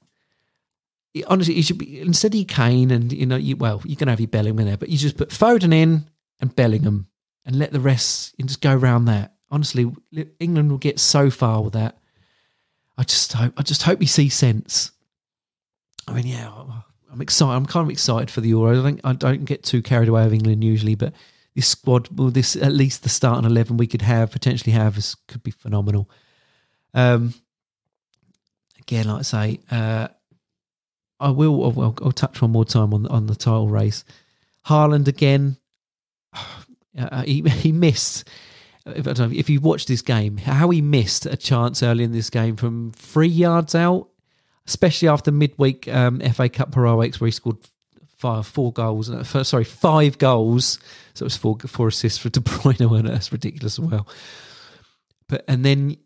Honestly, 1.27 1.53
you 1.53 1.63
should 1.63 1.77
be 1.77 2.00
instead 2.01 2.34
of 2.34 2.48
Kane 2.48 2.89
and 2.89 3.13
you 3.13 3.25
know, 3.25 3.36
you, 3.36 3.55
well, 3.55 3.82
you 3.86 3.96
can 3.96 4.08
have 4.08 4.20
your 4.20 4.27
Bellingham 4.27 4.60
in 4.60 4.67
there, 4.67 4.77
but 4.77 4.89
you 4.89 4.98
just 4.98 5.17
put 5.17 5.29
Foden 5.29 5.74
in 5.74 6.10
and 6.39 6.55
Bellingham, 6.55 7.08
and 7.46 7.58
let 7.58 7.72
the 7.72 7.79
rest 7.79 8.34
and 8.39 8.48
just 8.48 8.62
go 8.62 8.75
around 8.75 9.05
that. 9.05 9.34
Honestly, 9.51 9.91
England 10.39 10.72
will 10.72 10.77
get 10.79 11.00
so 11.00 11.29
far 11.29 11.62
with 11.62 11.74
that. 11.74 12.00
I 12.98 13.03
just 13.03 13.34
hope, 13.34 13.53
I 13.58 13.62
just 13.62 13.84
hope 13.84 14.00
he 14.00 14.08
sees 14.08 14.34
sense. 14.34 14.91
I 16.08 16.13
mean, 16.13 16.25
yeah, 16.25 16.51
I'm 17.12 17.22
excited. 17.22 17.53
I'm 17.53 17.65
kind 17.65 17.86
of 17.86 17.91
excited 17.91 18.32
for 18.32 18.41
the 18.41 18.50
Euro. 18.50 18.79
I 18.79 18.82
don't, 18.82 19.01
I 19.03 19.13
don't 19.13 19.46
get 19.46 19.63
too 19.63 19.82
carried 19.82 20.10
away 20.10 20.24
with 20.24 20.34
England 20.34 20.63
usually, 20.63 20.96
but 20.96 21.13
this 21.55 21.67
squad, 21.67 22.10
well, 22.17 22.32
this 22.32 22.55
at 22.55 22.72
least 22.72 23.03
the 23.03 23.10
start 23.10 23.34
starting 23.34 23.51
eleven 23.51 23.77
we 23.77 23.88
could 23.88 24.01
have 24.01 24.32
potentially 24.32 24.72
have 24.72 24.98
is, 24.98 25.15
could 25.27 25.43
be 25.43 25.51
phenomenal. 25.51 26.10
Um, 26.93 27.34
again, 28.79 29.08
like 29.08 29.20
I 29.20 29.22
say, 29.22 29.60
uh, 29.70 30.08
I 31.24 31.30
will. 31.30 31.63
I'll, 31.63 31.96
I'll, 32.03 32.12
touch 32.12 32.42
one 32.42 32.51
more 32.51 32.65
time 32.65 32.94
on 32.94 33.08
on 33.08 33.27
the 33.27 33.36
title 33.36 33.70
race. 33.70 34.03
Haaland 34.68 35.08
again. 35.08 35.58
Uh, 36.96 37.24
he 37.24 37.42
he 37.42 37.72
missed. 37.72 38.30
If, 38.86 39.08
if 39.08 39.50
you 39.50 39.60
watch 39.60 39.88
this 39.88 40.03
game, 40.03 40.38
how 40.38 40.70
he 40.70 40.80
missed 40.80 41.25
a 41.25 41.36
chance 41.36 41.82
early 41.82 42.03
in 42.03 42.12
this 42.12 42.30
game 42.30 42.56
from 42.56 42.92
three 42.92 43.27
yards 43.30 43.74
out, 43.74 44.10
especially 44.68 45.08
after 45.08 45.32
midweek 45.32 45.88
um, 45.88 46.20
FA 46.20 46.50
Cup 46.50 46.75
heroics 46.75 47.20
where 47.20 47.25
he 47.30 47.32
scored 47.32 47.58
five, 48.24 48.46
four 48.46 48.72
goals. 48.72 49.10
Uh, 49.10 49.44
sorry, 49.44 49.63
five 49.63 50.18
goals. 50.20 50.77
So 51.15 51.24
it 51.24 51.25
was 51.25 51.36
four 51.36 51.58
four 51.60 51.88
assists 51.88 52.20
for 52.20 52.30
De 52.30 52.39
Bruyne. 52.39 52.89
Weren't? 52.89 53.08
That's 53.08 53.32
ridiculous 53.32 53.80
as 53.80 53.86
well. 53.86 54.08
But 55.27 55.46
and 55.48 55.65
then 55.65 55.98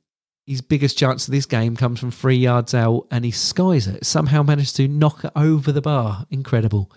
his 0.48 0.62
biggest 0.62 0.98
chance 0.98 1.28
of 1.28 1.34
this 1.34 1.46
game 1.46 1.76
comes 1.76 2.00
from 2.00 2.10
three 2.10 2.38
yards 2.38 2.74
out, 2.74 3.06
and 3.12 3.26
he 3.26 3.32
skies 3.32 3.86
it. 3.86 4.06
Somehow 4.06 4.42
managed 4.44 4.78
to 4.78 4.88
knock 4.88 5.26
it 5.26 5.32
over 5.36 5.74
the 5.74 5.82
bar. 5.82 6.26
Incredible. 6.32 6.90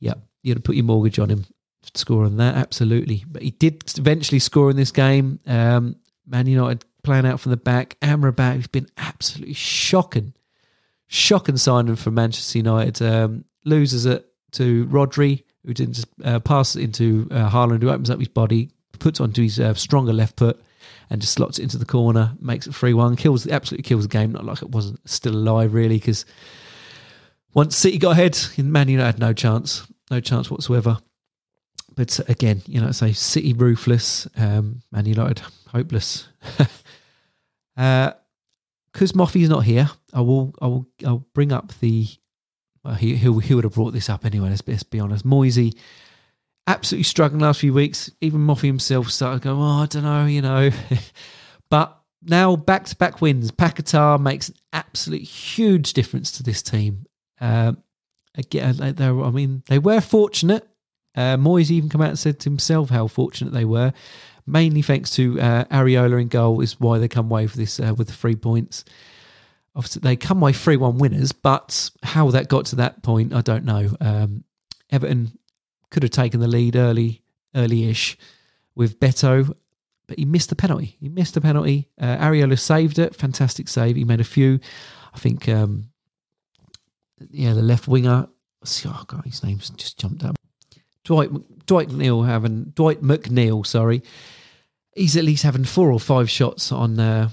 Yep, 0.00 0.18
you'd 0.42 0.62
put 0.62 0.76
your 0.76 0.84
mortgage 0.84 1.18
on 1.18 1.30
him 1.30 1.46
score 1.94 2.24
on 2.26 2.36
that. 2.36 2.54
Absolutely, 2.54 3.24
but 3.26 3.42
he 3.42 3.50
did 3.50 3.82
eventually 3.98 4.38
score 4.38 4.70
in 4.70 4.76
this 4.76 4.92
game. 4.92 5.40
Um, 5.46 5.96
Man 6.26 6.46
United 6.46 6.84
playing 7.02 7.26
out 7.26 7.40
from 7.40 7.50
the 7.50 7.56
back. 7.56 7.96
Amrabat, 8.00 8.56
who's 8.56 8.66
been 8.66 8.88
absolutely 8.98 9.54
shocking, 9.54 10.34
shocking 11.06 11.56
signing 11.56 11.96
for 11.96 12.10
Manchester 12.10 12.58
United. 12.58 13.00
Um, 13.00 13.46
loses 13.64 14.04
it 14.04 14.26
to 14.52 14.86
Rodri, 14.86 15.44
who 15.64 15.72
didn't 15.72 16.04
uh, 16.22 16.40
pass 16.40 16.76
it 16.76 16.82
into 16.82 17.26
uh, 17.30 17.48
Haaland, 17.48 17.82
who 17.82 17.88
opens 17.88 18.10
up 18.10 18.18
his 18.18 18.28
body, 18.28 18.70
puts 18.98 19.18
onto 19.18 19.42
his 19.42 19.58
uh, 19.58 19.72
stronger 19.72 20.12
left 20.12 20.36
foot, 20.36 20.60
and 21.10 21.20
just 21.20 21.34
slots 21.34 21.58
it 21.58 21.62
into 21.62 21.78
the 21.78 21.84
corner, 21.84 22.32
makes 22.40 22.66
it 22.66 22.74
3 22.74 22.94
1, 22.94 23.16
kills, 23.16 23.46
absolutely 23.46 23.82
kills 23.82 24.04
the 24.04 24.08
game. 24.08 24.32
Not 24.32 24.44
like 24.44 24.62
it 24.62 24.70
wasn't 24.70 25.00
still 25.08 25.34
alive, 25.34 25.74
really, 25.74 25.96
because 25.96 26.24
once 27.54 27.76
City 27.76 27.98
got 27.98 28.12
ahead, 28.12 28.38
Man 28.58 28.88
United 28.88 29.06
had 29.06 29.18
no 29.18 29.32
chance. 29.32 29.86
no 30.10 30.20
chance 30.20 30.50
whatsoever. 30.50 30.98
But 31.94 32.18
again, 32.28 32.62
you 32.66 32.80
know, 32.80 32.90
say 32.92 33.12
City 33.12 33.52
ruthless, 33.52 34.26
um, 34.36 34.82
Man 34.90 35.06
United 35.06 35.42
hopeless. 35.68 36.28
uh, 37.76 38.12
because 38.92 39.14
Moffy's 39.14 39.48
not 39.48 39.64
here, 39.64 39.90
I 40.12 40.20
will, 40.20 40.54
I 40.60 40.66
will, 40.66 40.86
I'll 41.06 41.26
bring 41.34 41.52
up 41.52 41.72
the. 41.80 42.08
Well, 42.84 42.94
he 42.94 43.14
he, 43.14 43.28
would 43.28 43.64
have 43.64 43.74
brought 43.74 43.92
this 43.92 44.10
up 44.10 44.24
anyway. 44.26 44.50
Let's 44.50 44.66
let's 44.66 44.82
be 44.82 45.00
honest. 45.00 45.24
Moisey 45.24 45.72
absolutely 46.66 47.04
struggling 47.04 47.40
last 47.40 47.60
few 47.60 47.74
weeks. 47.74 48.10
Even 48.20 48.40
Moffy 48.40 48.66
himself 48.66 49.10
started 49.10 49.42
going, 49.42 49.58
"Oh, 49.58 49.82
I 49.82 49.86
don't 49.86 50.04
know," 50.04 50.26
you 50.26 50.42
know. 50.42 50.70
but 51.70 51.98
now 52.22 52.56
back 52.56 52.84
to 52.86 52.96
back 52.96 53.20
wins. 53.20 53.50
Paquetá 53.50 54.20
makes 54.20 54.48
an 54.48 54.54
absolute 54.72 55.22
huge 55.22 55.92
difference 55.92 56.32
to 56.32 56.42
this 56.42 56.62
team. 56.62 57.06
Uh, 57.40 57.72
again, 58.36 58.76
they, 58.76 59.06
I 59.06 59.30
mean, 59.30 59.62
they 59.68 59.78
were 59.78 60.00
fortunate. 60.00 60.66
Uh, 61.14 61.36
Moyes 61.36 61.70
even 61.70 61.90
come 61.90 62.00
out 62.00 62.08
and 62.08 62.18
said 62.18 62.40
to 62.40 62.48
himself 62.48 62.88
how 62.90 63.06
fortunate 63.06 63.52
they 63.52 63.64
were. 63.66 63.92
Mainly 64.46 64.82
thanks 64.82 65.10
to 65.12 65.40
uh, 65.40 65.64
Areola 65.66 66.20
in 66.20 66.28
goal 66.28 66.60
is 66.62 66.80
why 66.80 66.98
they 66.98 67.08
come 67.08 67.30
away 67.30 67.44
with 67.44 67.54
this 67.54 67.78
uh, 67.78 67.94
with 67.96 68.08
the 68.08 68.14
three 68.14 68.36
points. 68.36 68.84
Obviously, 69.74 70.00
they 70.00 70.16
come 70.16 70.38
away 70.42 70.52
three 70.52 70.76
one 70.76 70.98
winners, 70.98 71.32
but 71.32 71.90
how 72.02 72.30
that 72.30 72.48
got 72.48 72.66
to 72.66 72.76
that 72.76 73.02
point, 73.02 73.32
I 73.32 73.40
don't 73.40 73.64
know. 73.64 73.90
Um, 74.00 74.44
Everton 74.90 75.38
could 75.92 76.02
have 76.02 76.10
taken 76.10 76.40
the 76.40 76.48
lead 76.48 76.74
early, 76.74 77.22
early-ish 77.54 78.18
with 78.74 78.98
Beto, 78.98 79.54
but 80.08 80.18
he 80.18 80.24
missed 80.24 80.48
the 80.48 80.56
penalty. 80.56 80.96
He 80.98 81.08
missed 81.08 81.34
the 81.34 81.40
penalty. 81.40 81.88
Uh, 82.00 82.16
Areola 82.16 82.58
saved 82.58 82.98
it. 82.98 83.14
Fantastic 83.14 83.68
save. 83.68 83.94
He 83.94 84.04
made 84.04 84.20
a 84.20 84.24
few. 84.24 84.58
I 85.14 85.18
think, 85.18 85.48
um, 85.48 85.90
yeah, 87.30 87.52
the 87.52 87.62
left 87.62 87.86
winger. 87.86 88.26
Oh 88.86 89.04
God, 89.06 89.24
his 89.24 89.44
name's 89.44 89.70
just 89.70 89.98
jumped 89.98 90.24
up. 90.24 90.34
Dwight 91.04 91.30
Dwight 91.66 91.90
Neal 91.90 92.22
having 92.22 92.72
Dwight 92.74 93.02
McNeil, 93.02 93.66
sorry, 93.66 94.02
he's 94.94 95.16
at 95.16 95.24
least 95.24 95.42
having 95.42 95.64
four 95.64 95.90
or 95.90 96.00
five 96.00 96.30
shots 96.30 96.70
on 96.70 96.98
uh, 97.00 97.28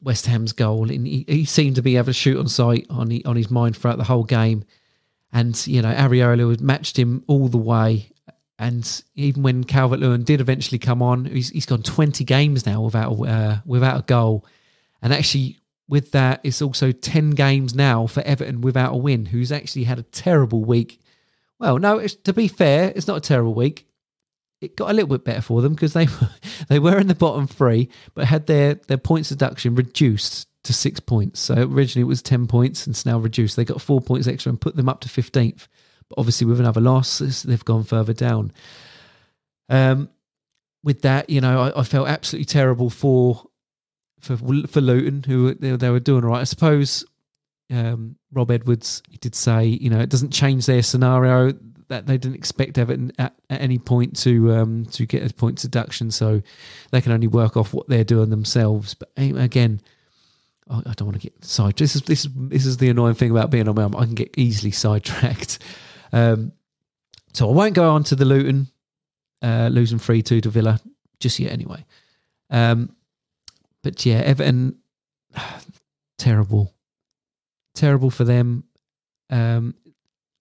West 0.00 0.26
Ham's 0.26 0.52
goal, 0.52 0.90
and 0.90 1.06
he, 1.06 1.24
he, 1.28 1.44
seemed 1.44 1.76
to 1.76 1.82
be 1.82 1.94
having 1.94 2.10
a 2.10 2.14
shoot 2.14 2.38
on 2.38 2.48
sight 2.48 2.86
on 2.90 3.20
on 3.24 3.36
his 3.36 3.50
mind 3.50 3.76
throughout 3.76 3.98
the 3.98 4.04
whole 4.04 4.24
game. 4.24 4.64
And 5.32 5.66
you 5.66 5.82
know, 5.82 5.92
Areola 5.92 6.60
matched 6.60 6.98
him 6.98 7.24
all 7.26 7.48
the 7.48 7.58
way. 7.58 8.10
And 8.58 9.02
even 9.14 9.42
when 9.42 9.64
Calvert 9.64 9.98
Lewin 9.98 10.24
did 10.24 10.40
eventually 10.40 10.78
come 10.78 11.02
on, 11.02 11.24
he's, 11.24 11.48
he's 11.48 11.66
gone 11.66 11.82
20 11.82 12.22
games 12.24 12.64
now 12.66 12.82
without 12.82 13.12
a, 13.12 13.22
uh, 13.22 13.58
without 13.64 14.00
a 14.00 14.02
goal. 14.02 14.46
And 15.00 15.12
actually, 15.12 15.58
with 15.88 16.12
that, 16.12 16.40
it's 16.44 16.62
also 16.62 16.92
10 16.92 17.30
games 17.30 17.74
now 17.74 18.06
for 18.06 18.22
Everton 18.22 18.60
without 18.60 18.94
a 18.94 18.96
win, 18.96 19.26
who's 19.26 19.50
actually 19.50 19.84
had 19.84 19.98
a 19.98 20.04
terrible 20.04 20.64
week. 20.64 21.00
Well, 21.58 21.78
no, 21.78 22.06
to 22.06 22.32
be 22.32 22.46
fair, 22.46 22.92
it's 22.94 23.08
not 23.08 23.16
a 23.16 23.20
terrible 23.20 23.54
week. 23.54 23.86
It 24.60 24.76
got 24.76 24.90
a 24.90 24.92
little 24.92 25.08
bit 25.08 25.24
better 25.24 25.42
for 25.42 25.60
them 25.60 25.74
because 25.74 25.92
they 25.92 26.06
were, 26.06 26.30
they 26.68 26.78
were 26.78 26.98
in 26.98 27.08
the 27.08 27.14
bottom 27.16 27.48
three, 27.48 27.88
but 28.14 28.26
had 28.26 28.46
their, 28.46 28.74
their 28.74 28.98
points 28.98 29.30
deduction 29.30 29.74
reduced 29.74 30.46
to 30.64 30.72
six 30.72 31.00
points. 31.00 31.40
So 31.40 31.54
originally 31.54 32.02
it 32.02 32.08
was 32.08 32.22
10 32.22 32.46
points 32.46 32.86
and 32.86 32.94
it's 32.94 33.06
now 33.06 33.18
reduced. 33.18 33.56
They 33.56 33.64
got 33.64 33.80
four 33.80 34.00
points 34.00 34.26
extra 34.28 34.50
and 34.50 34.60
put 34.60 34.76
them 34.76 34.88
up 34.88 35.00
to 35.00 35.08
15th. 35.08 35.66
But 36.08 36.18
obviously, 36.18 36.46
with 36.46 36.60
another 36.60 36.80
loss, 36.80 37.18
they've 37.18 37.64
gone 37.64 37.84
further 37.84 38.12
down. 38.12 38.52
Um, 39.68 40.10
with 40.84 41.02
that, 41.02 41.30
you 41.30 41.40
know, 41.40 41.62
I, 41.62 41.80
I, 41.80 41.84
felt 41.84 42.08
absolutely 42.08 42.46
terrible 42.46 42.90
for 42.90 43.44
for 44.20 44.36
for 44.36 44.80
Luton, 44.80 45.22
who 45.22 45.54
they, 45.54 45.76
they 45.76 45.90
were 45.90 46.00
doing 46.00 46.24
all 46.24 46.30
right. 46.30 46.40
I 46.40 46.44
suppose 46.44 47.04
um, 47.70 48.16
Rob 48.32 48.50
Edwards 48.50 49.02
he 49.08 49.16
did 49.16 49.34
say, 49.34 49.64
you 49.64 49.88
know, 49.88 50.00
it 50.00 50.10
doesn't 50.10 50.32
change 50.32 50.66
their 50.66 50.82
scenario 50.82 51.52
that 51.88 52.06
they 52.06 52.18
didn't 52.18 52.36
expect 52.36 52.78
Everton 52.78 53.12
at, 53.18 53.34
at 53.50 53.60
any 53.60 53.78
point 53.78 54.16
to 54.20 54.52
um, 54.52 54.86
to 54.86 55.06
get 55.06 55.28
a 55.28 55.32
point 55.32 55.58
deduction, 55.58 56.10
so 56.10 56.42
they 56.90 57.00
can 57.00 57.12
only 57.12 57.28
work 57.28 57.56
off 57.56 57.72
what 57.72 57.88
they're 57.88 58.04
doing 58.04 58.30
themselves. 58.30 58.94
But 58.94 59.10
again, 59.16 59.80
I 60.70 60.92
don't 60.94 61.06
want 61.06 61.20
to 61.20 61.28
get 61.28 61.44
sidetracked. 61.44 61.78
This 61.78 61.96
is 61.96 62.02
this 62.02 62.24
is 62.24 62.30
this 62.34 62.66
is 62.66 62.76
the 62.76 62.88
annoying 62.88 63.14
thing 63.14 63.30
about 63.30 63.50
being 63.50 63.68
on 63.68 63.74
my 63.74 63.84
own. 63.84 63.94
I 63.94 64.04
can 64.04 64.14
get 64.14 64.34
easily 64.36 64.70
sidetracked. 64.70 65.58
Um, 66.14 66.52
so 67.32 67.48
I 67.48 67.54
won't 67.54 67.74
go 67.74 67.88
on 67.88 68.04
to 68.04 68.14
the 68.14 68.26
Luton 68.26 68.66
uh, 69.40 69.70
losing 69.72 69.98
three 69.98 70.20
two 70.20 70.42
to 70.42 70.50
Villa 70.50 70.78
just 71.20 71.38
yet. 71.38 71.50
Anyway, 71.50 71.86
um, 72.50 72.94
but 73.82 74.04
yeah, 74.04 74.18
Everton 74.18 74.76
terrible, 76.18 76.74
terrible 77.74 78.10
for 78.10 78.24
them. 78.24 78.64
Um, 79.30 79.74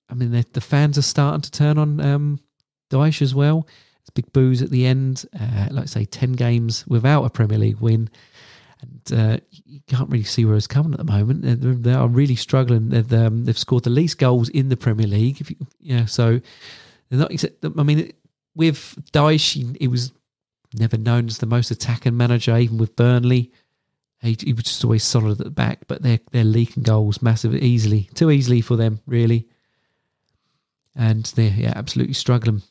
I 0.09 0.13
mean, 0.13 0.43
the 0.51 0.59
fans 0.59 0.97
are 0.97 1.03
starting 1.03 1.39
to 1.39 1.51
turn 1.51 1.77
on 1.77 2.01
um, 2.01 2.39
Dyche 2.89 3.21
as 3.21 3.33
well. 3.33 3.65
It's 4.01 4.09
big 4.09 4.33
boos 4.33 4.61
at 4.61 4.71
the 4.71 4.85
end. 4.85 5.25
Uh, 5.33 5.67
like 5.71 5.83
I 5.83 5.85
say, 5.85 6.03
ten 6.03 6.33
games 6.33 6.85
without 6.85 7.23
a 7.23 7.29
Premier 7.29 7.59
League 7.59 7.79
win 7.79 8.09
and 8.81 9.19
uh, 9.19 9.38
you 9.65 9.79
can't 9.88 10.09
really 10.09 10.23
see 10.23 10.45
where 10.45 10.55
it's 10.55 10.67
coming 10.67 10.93
at 10.93 10.97
the 10.97 11.03
moment. 11.03 11.43
They're, 11.43 11.73
they 11.73 11.93
are 11.93 12.07
really 12.07 12.35
struggling. 12.35 12.89
They've, 12.89 13.13
um, 13.13 13.45
they've 13.45 13.57
scored 13.57 13.83
the 13.83 13.89
least 13.89 14.17
goals 14.17 14.50
in 14.50 14.69
the 14.69 14.77
Premier 14.77 15.07
League. 15.07 15.39
You, 15.50 15.55
yeah, 15.79 16.05
so 16.05 16.41
they're 17.09 17.19
not. 17.19 17.31
I 17.77 17.83
mean, 17.83 18.11
with 18.55 18.97
Dyche, 19.11 19.53
he, 19.53 19.75
he, 19.79 19.88
was 19.88 20.11
never 20.73 20.97
known 20.97 21.27
as 21.27 21.38
the 21.38 21.45
most 21.45 21.71
attacking 21.71 22.17
manager, 22.17 22.57
even 22.57 22.77
with 22.77 22.95
Burnley. 22.95 23.51
He, 24.21 24.38
he, 24.39 24.53
was 24.53 24.65
just 24.65 24.83
always 24.83 25.03
solid 25.03 25.39
at 25.39 25.45
the 25.45 25.51
back, 25.51 25.88
but 25.88 26.01
they're 26.01 26.19
they're 26.31 26.43
leaking 26.43 26.83
goals 26.83 27.21
massively, 27.21 27.61
easily, 27.61 28.09
too 28.15 28.31
easily 28.31 28.61
for 28.61 28.75
them, 28.75 29.00
really. 29.05 29.47
And 30.95 31.25
they're 31.25 31.53
yeah, 31.55 31.73
absolutely 31.75 32.13
struggling. 32.13 32.63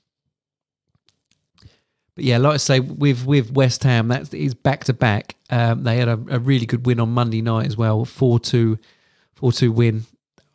But 2.20 2.26
yeah, 2.26 2.36
like 2.36 2.52
I 2.52 2.56
say, 2.58 2.80
with 2.80 3.24
with 3.24 3.50
West 3.50 3.82
Ham, 3.84 4.08
that 4.08 4.34
is 4.34 4.52
back 4.52 4.84
to 4.84 4.92
back. 4.92 5.36
Um, 5.48 5.84
they 5.84 5.96
had 5.96 6.08
a, 6.08 6.20
a, 6.28 6.38
really 6.38 6.66
good 6.66 6.84
win 6.84 7.00
on 7.00 7.14
Monday 7.14 7.40
night 7.40 7.66
as 7.66 7.78
well, 7.78 8.04
4-2, 8.04 8.78
4-2 9.40 9.70
win. 9.70 10.04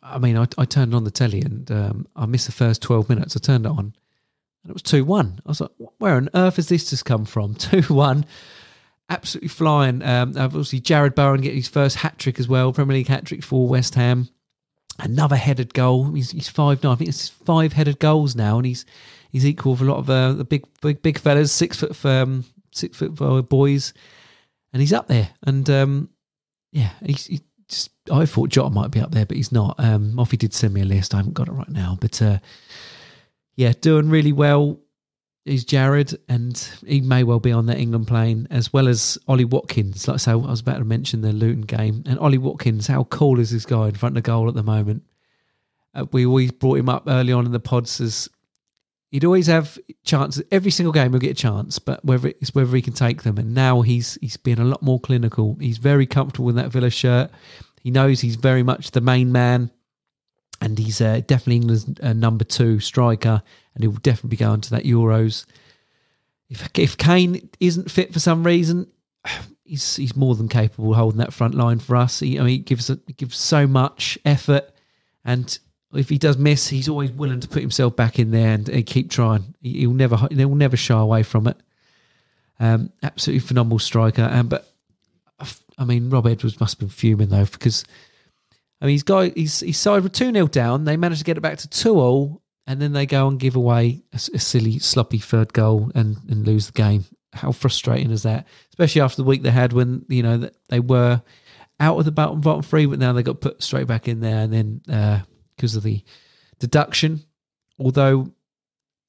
I 0.00 0.18
mean, 0.18 0.36
I, 0.36 0.46
I 0.56 0.64
turned 0.64 0.94
on 0.94 1.02
the 1.02 1.10
telly 1.10 1.40
and 1.40 1.68
um, 1.72 2.06
I 2.14 2.26
missed 2.26 2.46
the 2.46 2.52
first 2.52 2.82
twelve 2.82 3.08
minutes. 3.08 3.36
I 3.36 3.40
turned 3.40 3.66
it 3.66 3.70
on, 3.70 3.78
and 3.80 3.94
it 4.68 4.72
was 4.74 4.82
two 4.82 5.04
one. 5.04 5.40
I 5.44 5.48
was 5.48 5.60
like, 5.60 5.72
where 5.98 6.14
on 6.14 6.30
earth 6.34 6.54
has 6.54 6.68
this 6.68 6.88
just 6.88 7.04
come 7.04 7.24
from? 7.24 7.54
Two 7.56 7.82
one, 7.92 8.26
absolutely 9.10 9.48
flying. 9.48 10.04
Um, 10.04 10.34
obviously, 10.38 10.80
Jarrod 10.80 11.16
Bowen 11.16 11.40
getting 11.40 11.58
his 11.58 11.66
first 11.66 11.96
hat 11.96 12.16
trick 12.20 12.38
as 12.38 12.46
well, 12.46 12.72
Premier 12.72 12.94
League 12.94 13.08
hat 13.08 13.24
trick 13.24 13.42
for 13.42 13.66
West 13.66 13.96
Ham. 13.96 14.28
Another 15.00 15.34
headed 15.34 15.74
goal. 15.74 16.12
He's, 16.12 16.30
he's 16.30 16.48
five 16.48 16.80
nine. 16.84 16.92
I 16.92 16.94
think 16.94 17.10
it's 17.10 17.28
five 17.28 17.72
headed 17.72 17.98
goals 17.98 18.36
now, 18.36 18.56
and 18.56 18.66
he's 18.66 18.86
he's 19.36 19.44
equal 19.44 19.72
with 19.72 19.82
a 19.82 19.84
lot 19.84 19.98
of 19.98 20.08
uh, 20.08 20.32
the 20.32 20.44
big 20.44 20.64
big 20.80 21.02
big 21.02 21.18
fellas, 21.18 21.52
six 21.52 21.76
foot 21.76 22.04
um, 22.06 22.42
six 22.72 22.96
foot 22.96 23.10
boys, 23.48 23.92
and 24.72 24.80
he's 24.80 24.94
up 24.94 25.08
there. 25.08 25.28
And 25.42 25.68
um, 25.68 26.08
yeah, 26.72 26.92
he's 27.04 27.26
he 27.26 27.42
just 27.68 27.90
I 28.10 28.24
thought 28.24 28.48
Jota 28.48 28.70
might 28.70 28.90
be 28.90 29.00
up 29.00 29.10
there, 29.10 29.26
but 29.26 29.36
he's 29.36 29.52
not. 29.52 29.74
Um, 29.78 30.12
Moffy 30.12 30.38
did 30.38 30.54
send 30.54 30.72
me 30.72 30.80
a 30.80 30.86
list. 30.86 31.12
I 31.12 31.18
haven't 31.18 31.34
got 31.34 31.48
it 31.48 31.52
right 31.52 31.68
now, 31.68 31.98
but 32.00 32.22
uh, 32.22 32.38
yeah, 33.56 33.74
doing 33.78 34.08
really 34.08 34.32
well. 34.32 34.80
He's 35.44 35.66
Jarrod, 35.66 36.16
and 36.30 36.58
he 36.86 37.02
may 37.02 37.22
well 37.22 37.38
be 37.38 37.52
on 37.52 37.66
that 37.66 37.78
England 37.78 38.08
plane, 38.08 38.48
as 38.50 38.72
well 38.72 38.88
as 38.88 39.18
Ollie 39.28 39.44
Watkins. 39.44 40.08
Like 40.08 40.14
I 40.14 40.18
say, 40.18 40.32
I 40.32 40.34
was 40.36 40.60
about 40.60 40.78
to 40.78 40.84
mention 40.84 41.20
the 41.20 41.32
Luton 41.32 41.60
game, 41.60 42.04
and 42.06 42.18
Ollie 42.18 42.38
Watkins. 42.38 42.86
How 42.86 43.04
cool 43.04 43.38
is 43.38 43.50
this 43.50 43.66
guy 43.66 43.88
in 43.88 43.94
front 43.96 44.16
of 44.16 44.24
the 44.24 44.26
goal 44.26 44.48
at 44.48 44.54
the 44.54 44.62
moment? 44.62 45.02
Uh, 45.94 46.06
we 46.10 46.24
always 46.24 46.52
brought 46.52 46.78
him 46.78 46.88
up 46.88 47.04
early 47.06 47.32
on 47.32 47.44
in 47.44 47.52
the 47.52 47.60
pods 47.60 48.00
as 48.00 48.30
he'd 49.16 49.24
always 49.24 49.46
have 49.46 49.78
chances. 50.04 50.44
Every 50.52 50.70
single 50.70 50.92
game 50.92 51.12
he'll 51.12 51.18
get 51.18 51.30
a 51.30 51.34
chance, 51.34 51.78
but 51.78 52.04
whether 52.04 52.28
it's 52.28 52.54
whether 52.54 52.76
he 52.76 52.82
can 52.82 52.92
take 52.92 53.22
them. 53.22 53.38
And 53.38 53.54
now 53.54 53.80
he's 53.80 54.18
he's 54.20 54.36
been 54.36 54.58
a 54.58 54.64
lot 54.64 54.82
more 54.82 55.00
clinical. 55.00 55.56
He's 55.58 55.78
very 55.78 56.04
comfortable 56.04 56.50
in 56.50 56.56
that 56.56 56.68
Villa 56.68 56.90
shirt. 56.90 57.30
He 57.80 57.90
knows 57.90 58.20
he's 58.20 58.36
very 58.36 58.62
much 58.62 58.90
the 58.90 59.00
main 59.00 59.32
man, 59.32 59.70
and 60.60 60.78
he's 60.78 61.00
uh, 61.00 61.22
definitely 61.26 61.56
England's 61.56 61.86
uh, 62.02 62.12
number 62.12 62.44
two 62.44 62.78
striker, 62.78 63.42
and 63.74 63.82
he 63.82 63.88
will 63.88 63.96
definitely 64.02 64.36
be 64.36 64.36
going 64.36 64.60
to 64.60 64.70
that 64.72 64.84
Euros. 64.84 65.46
If 66.50 66.68
if 66.78 66.98
Kane 66.98 67.48
isn't 67.58 67.90
fit 67.90 68.12
for 68.12 68.20
some 68.20 68.44
reason, 68.44 68.86
he's 69.64 69.96
he's 69.96 70.14
more 70.14 70.34
than 70.34 70.50
capable 70.50 70.90
of 70.90 70.98
holding 70.98 71.20
that 71.20 71.32
front 71.32 71.54
line 71.54 71.78
for 71.78 71.96
us. 71.96 72.20
He, 72.20 72.38
I 72.38 72.42
mean, 72.42 72.50
he 72.50 72.58
gives 72.58 72.88
he 72.88 73.14
gives 73.14 73.38
so 73.38 73.66
much 73.66 74.18
effort, 74.26 74.74
and 75.24 75.58
if 75.94 76.08
he 76.08 76.18
does 76.18 76.36
miss, 76.36 76.68
he's 76.68 76.88
always 76.88 77.12
willing 77.12 77.40
to 77.40 77.48
put 77.48 77.62
himself 77.62 77.96
back 77.96 78.18
in 78.18 78.30
there 78.30 78.52
and, 78.54 78.68
and 78.68 78.86
keep 78.86 79.10
trying. 79.10 79.54
He, 79.62 79.86
will 79.86 79.94
never 79.94 80.16
he'll 80.16 80.54
never 80.54 80.76
shy 80.76 80.98
away 80.98 81.22
from 81.22 81.46
it. 81.46 81.56
Um, 82.58 82.92
absolutely 83.02 83.46
phenomenal 83.46 83.78
striker. 83.78 84.28
Um, 84.30 84.48
but 84.48 84.68
I 85.78 85.84
mean, 85.84 86.10
Rob 86.10 86.26
Edwards 86.26 86.58
must 86.60 86.74
have 86.74 86.80
been 86.80 86.88
fuming 86.88 87.28
though 87.28 87.44
because 87.44 87.84
I 88.80 88.86
mean 88.86 88.94
he's 88.94 89.02
got 89.02 89.36
he's 89.36 89.60
he's 89.60 89.78
side 89.78 90.02
with 90.02 90.12
two 90.12 90.32
0 90.32 90.46
down. 90.48 90.84
They 90.84 90.96
managed 90.96 91.20
to 91.20 91.24
get 91.24 91.36
it 91.36 91.42
back 91.42 91.58
to 91.58 91.68
two 91.68 91.98
all, 91.98 92.42
and 92.66 92.80
then 92.80 92.92
they 92.92 93.06
go 93.06 93.28
and 93.28 93.38
give 93.38 93.56
away 93.56 94.02
a, 94.12 94.16
a 94.16 94.38
silly 94.38 94.78
sloppy 94.78 95.18
third 95.18 95.52
goal 95.52 95.90
and 95.94 96.16
and 96.28 96.46
lose 96.46 96.66
the 96.66 96.72
game. 96.72 97.04
How 97.32 97.52
frustrating 97.52 98.10
is 98.10 98.22
that? 98.22 98.46
Especially 98.70 99.02
after 99.02 99.18
the 99.18 99.28
week 99.28 99.42
they 99.42 99.50
had 99.50 99.72
when 99.72 100.04
you 100.08 100.22
know 100.22 100.48
they 100.68 100.80
were 100.80 101.22
out 101.78 101.98
of 101.98 102.04
the 102.06 102.12
bottom 102.12 102.40
bottom 102.40 102.62
three, 102.62 102.86
but 102.86 102.98
now 102.98 103.12
they 103.12 103.22
got 103.22 103.40
put 103.40 103.62
straight 103.62 103.86
back 103.86 104.08
in 104.08 104.20
there, 104.20 104.38
and 104.38 104.52
then 104.52 104.80
uh, 104.90 105.20
because 105.56 105.76
of 105.76 105.82
the 105.82 106.02
deduction. 106.58 107.24
although 107.78 108.32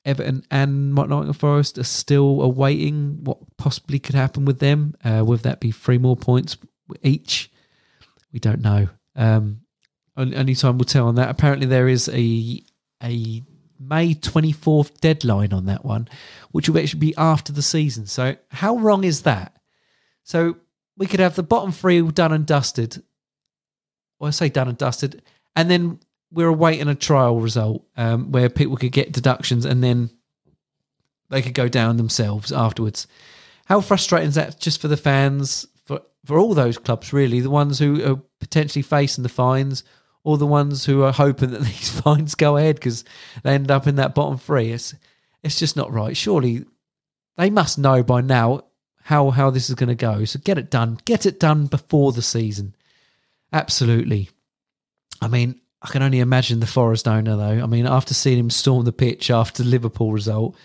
Everton 0.08 0.46
and 0.50 0.96
Nottingham 0.96 1.34
Forest 1.34 1.78
are 1.78 1.84
still 1.84 2.42
awaiting 2.42 3.26
what 3.26 3.40
possibly 3.58 4.00
could 4.00 4.16
happen 4.16 4.46
with 4.46 4.60
them. 4.60 4.96
Uh, 5.04 5.22
would 5.26 5.42
that 5.42 5.60
be 5.60 5.72
three 5.72 5.98
more 5.98 6.16
points 6.16 6.56
each? 7.04 7.52
We 8.32 8.40
don't 8.40 8.62
know. 8.62 8.88
Um, 9.18 9.62
only 10.16 10.56
time 10.56 10.78
will 10.78 10.86
tell 10.86 11.10
on 11.10 11.16
that. 11.16 11.30
Apparently, 11.30 11.68
there 11.68 11.90
is 11.90 12.08
a 12.10 12.64
a 13.04 13.44
May 13.80 14.16
24th 14.16 15.00
deadline 15.02 15.54
on 15.54 15.66
that 15.66 15.86
one, 15.86 16.08
which 16.52 16.70
will 16.70 16.80
actually 16.80 17.02
be 17.02 17.18
after 17.18 17.52
the 17.52 17.62
season. 17.62 18.08
So, 18.08 18.38
how 18.50 18.78
wrong 18.78 19.04
is 19.04 19.24
that? 19.24 19.58
So, 20.24 20.56
we 20.98 21.06
could 21.06 21.20
have 21.20 21.36
the 21.36 21.44
bottom 21.44 21.72
three 21.74 22.02
done 22.12 22.32
and 22.32 22.46
dusted. 22.46 23.04
Well, 24.20 24.30
I 24.30 24.32
say 24.32 24.50
done 24.50 24.70
and 24.70 24.78
dusted. 24.78 25.22
And 25.56 25.70
then 25.70 26.00
we're 26.32 26.48
awaiting 26.48 26.88
a 26.88 26.96
trial 26.96 27.40
result 27.40 27.86
um, 27.96 28.32
where 28.32 28.50
people 28.50 28.78
could 28.78 28.92
get 28.92 29.12
deductions 29.12 29.66
and 29.66 29.84
then 29.84 30.10
they 31.30 31.42
could 31.42 31.54
go 31.54 31.68
down 31.68 31.98
themselves 31.98 32.52
afterwards. 32.52 33.08
How 33.66 33.82
frustrating 33.82 34.30
is 34.30 34.36
that 34.36 34.60
just 34.60 34.82
for 34.82 34.88
the 34.88 34.98
fans, 34.98 35.66
for, 35.86 36.02
for 36.26 36.38
all 36.38 36.54
those 36.54 36.78
clubs, 36.78 37.12
really? 37.12 37.40
The 37.40 37.50
ones 37.50 37.80
who 37.80 38.04
are 38.04 38.22
potentially 38.40 38.84
facing 38.84 39.24
the 39.24 39.30
fines 39.30 39.84
or 40.24 40.38
the 40.38 40.46
ones 40.46 40.86
who 40.86 41.04
are 41.04 41.12
hoping 41.12 41.52
that 41.52 41.62
these 41.64 42.00
fines 42.00 42.36
go 42.36 42.58
ahead 42.58 42.76
because 42.76 43.04
they 43.44 43.54
end 43.54 43.72
up 43.72 43.88
in 43.88 43.96
that 43.96 44.16
bottom 44.16 44.38
three. 44.38 44.72
It's 44.72 44.96
it's 45.44 45.60
just 45.60 45.78
not 45.78 45.92
right. 45.92 46.18
Surely 46.18 46.66
they 47.38 47.50
must 47.50 47.78
know 47.78 48.04
by 48.04 48.22
now 48.22 48.64
how 49.04 49.30
how 49.30 49.50
this 49.50 49.70
is 49.70 49.76
going 49.76 49.90
to 49.90 49.96
go. 49.96 50.26
So 50.26 50.40
get 50.44 50.58
it 50.58 50.70
done. 50.70 51.00
Get 51.06 51.26
it 51.26 51.40
done 51.40 51.68
before 51.68 52.12
the 52.12 52.22
season. 52.22 52.76
Absolutely. 53.54 54.30
I 55.22 55.28
mean, 55.28 55.62
I 55.82 55.90
can 55.90 56.02
only 56.02 56.20
imagine 56.20 56.60
the 56.60 56.68
Forest 56.68 57.08
owner 57.08 57.36
though. 57.36 57.64
I 57.64 57.66
mean, 57.66 57.86
after 57.86 58.14
seeing 58.14 58.40
him 58.40 58.50
storm 58.50 58.86
the 58.86 58.92
pitch 58.92 59.30
after 59.30 59.64
the 59.64 59.70
Liverpool 59.70 60.12
result, 60.12 60.56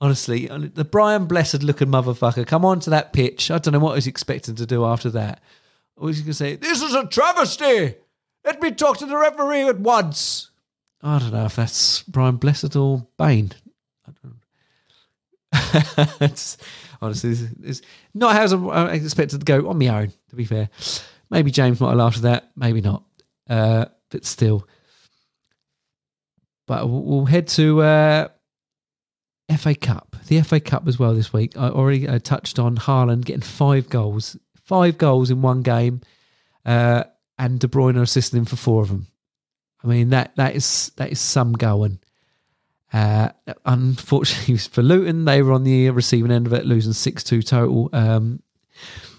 honestly, 0.00 0.46
the 0.46 0.84
Brian 0.84 1.26
Blessed 1.26 1.62
looking 1.62 1.88
motherfucker 1.88 2.46
come 2.46 2.64
onto 2.64 2.90
that 2.90 3.12
pitch. 3.12 3.50
I 3.50 3.58
don't 3.58 3.72
know 3.72 3.78
what 3.78 3.94
he's 3.94 4.06
expecting 4.06 4.56
to 4.56 4.66
do 4.66 4.84
after 4.84 5.10
that. 5.10 5.40
Or 5.96 6.06
was 6.06 6.18
he 6.18 6.24
going 6.24 6.32
to 6.32 6.34
say, 6.34 6.56
"This 6.56 6.82
is 6.82 6.94
a 6.94 7.06
travesty"? 7.06 7.94
Let 8.44 8.60
me 8.60 8.72
talk 8.72 8.98
to 8.98 9.06
the 9.06 9.16
referee 9.16 9.62
at 9.62 9.80
once. 9.80 10.50
I 11.02 11.18
don't 11.18 11.32
know 11.32 11.46
if 11.46 11.56
that's 11.56 12.02
Brian 12.02 12.36
Blessed 12.36 12.76
or 12.76 13.06
Bane. 13.18 13.52
honestly, 17.00 17.30
it's, 17.30 17.42
it's 17.62 17.82
not 18.14 18.34
how 18.34 18.68
I 18.70 18.92
expected 18.92 19.40
to 19.40 19.44
go 19.44 19.68
on 19.68 19.78
my 19.78 19.88
own, 19.88 20.12
to 20.30 20.36
be 20.36 20.44
fair. 20.44 20.68
Maybe 21.30 21.50
James 21.50 21.80
might 21.80 21.88
have 21.90 21.98
laughed 21.98 22.16
at 22.18 22.22
that, 22.22 22.50
maybe 22.56 22.80
not. 22.80 23.04
Uh, 23.48 23.86
but 24.10 24.24
still. 24.24 24.66
But 26.66 26.88
we'll 26.88 27.26
head 27.26 27.48
to 27.48 27.82
uh, 27.82 28.28
FA 29.56 29.74
Cup. 29.74 30.16
The 30.26 30.40
FA 30.42 30.60
Cup 30.60 30.88
as 30.88 30.98
well 30.98 31.14
this 31.14 31.32
week. 31.32 31.56
I 31.56 31.68
already 31.68 32.08
uh, 32.08 32.18
touched 32.18 32.58
on 32.58 32.76
Haaland 32.76 33.24
getting 33.24 33.42
five 33.42 33.88
goals. 33.88 34.36
Five 34.64 34.98
goals 34.98 35.30
in 35.30 35.42
one 35.42 35.62
game. 35.62 36.00
Uh, 36.64 37.04
and 37.38 37.60
De 37.60 37.68
Bruyne 37.68 38.00
assisting 38.00 38.40
him 38.40 38.44
for 38.44 38.56
four 38.56 38.82
of 38.82 38.88
them. 38.88 39.06
I 39.84 39.88
mean 39.88 40.10
that 40.10 40.34
that 40.36 40.56
is 40.56 40.90
that 40.96 41.12
is 41.12 41.20
some 41.20 41.52
going. 41.52 42.00
Uh, 42.92 43.30
unfortunately 43.64 44.56
for 44.72 44.82
Luton, 44.82 45.24
they 45.24 45.42
were 45.42 45.52
on 45.52 45.64
the 45.64 45.90
receiving 45.90 46.32
end 46.32 46.46
of 46.46 46.52
it, 46.52 46.66
losing 46.66 46.92
six 46.92 47.22
two 47.22 47.42
total. 47.42 47.90
Um, 47.92 48.42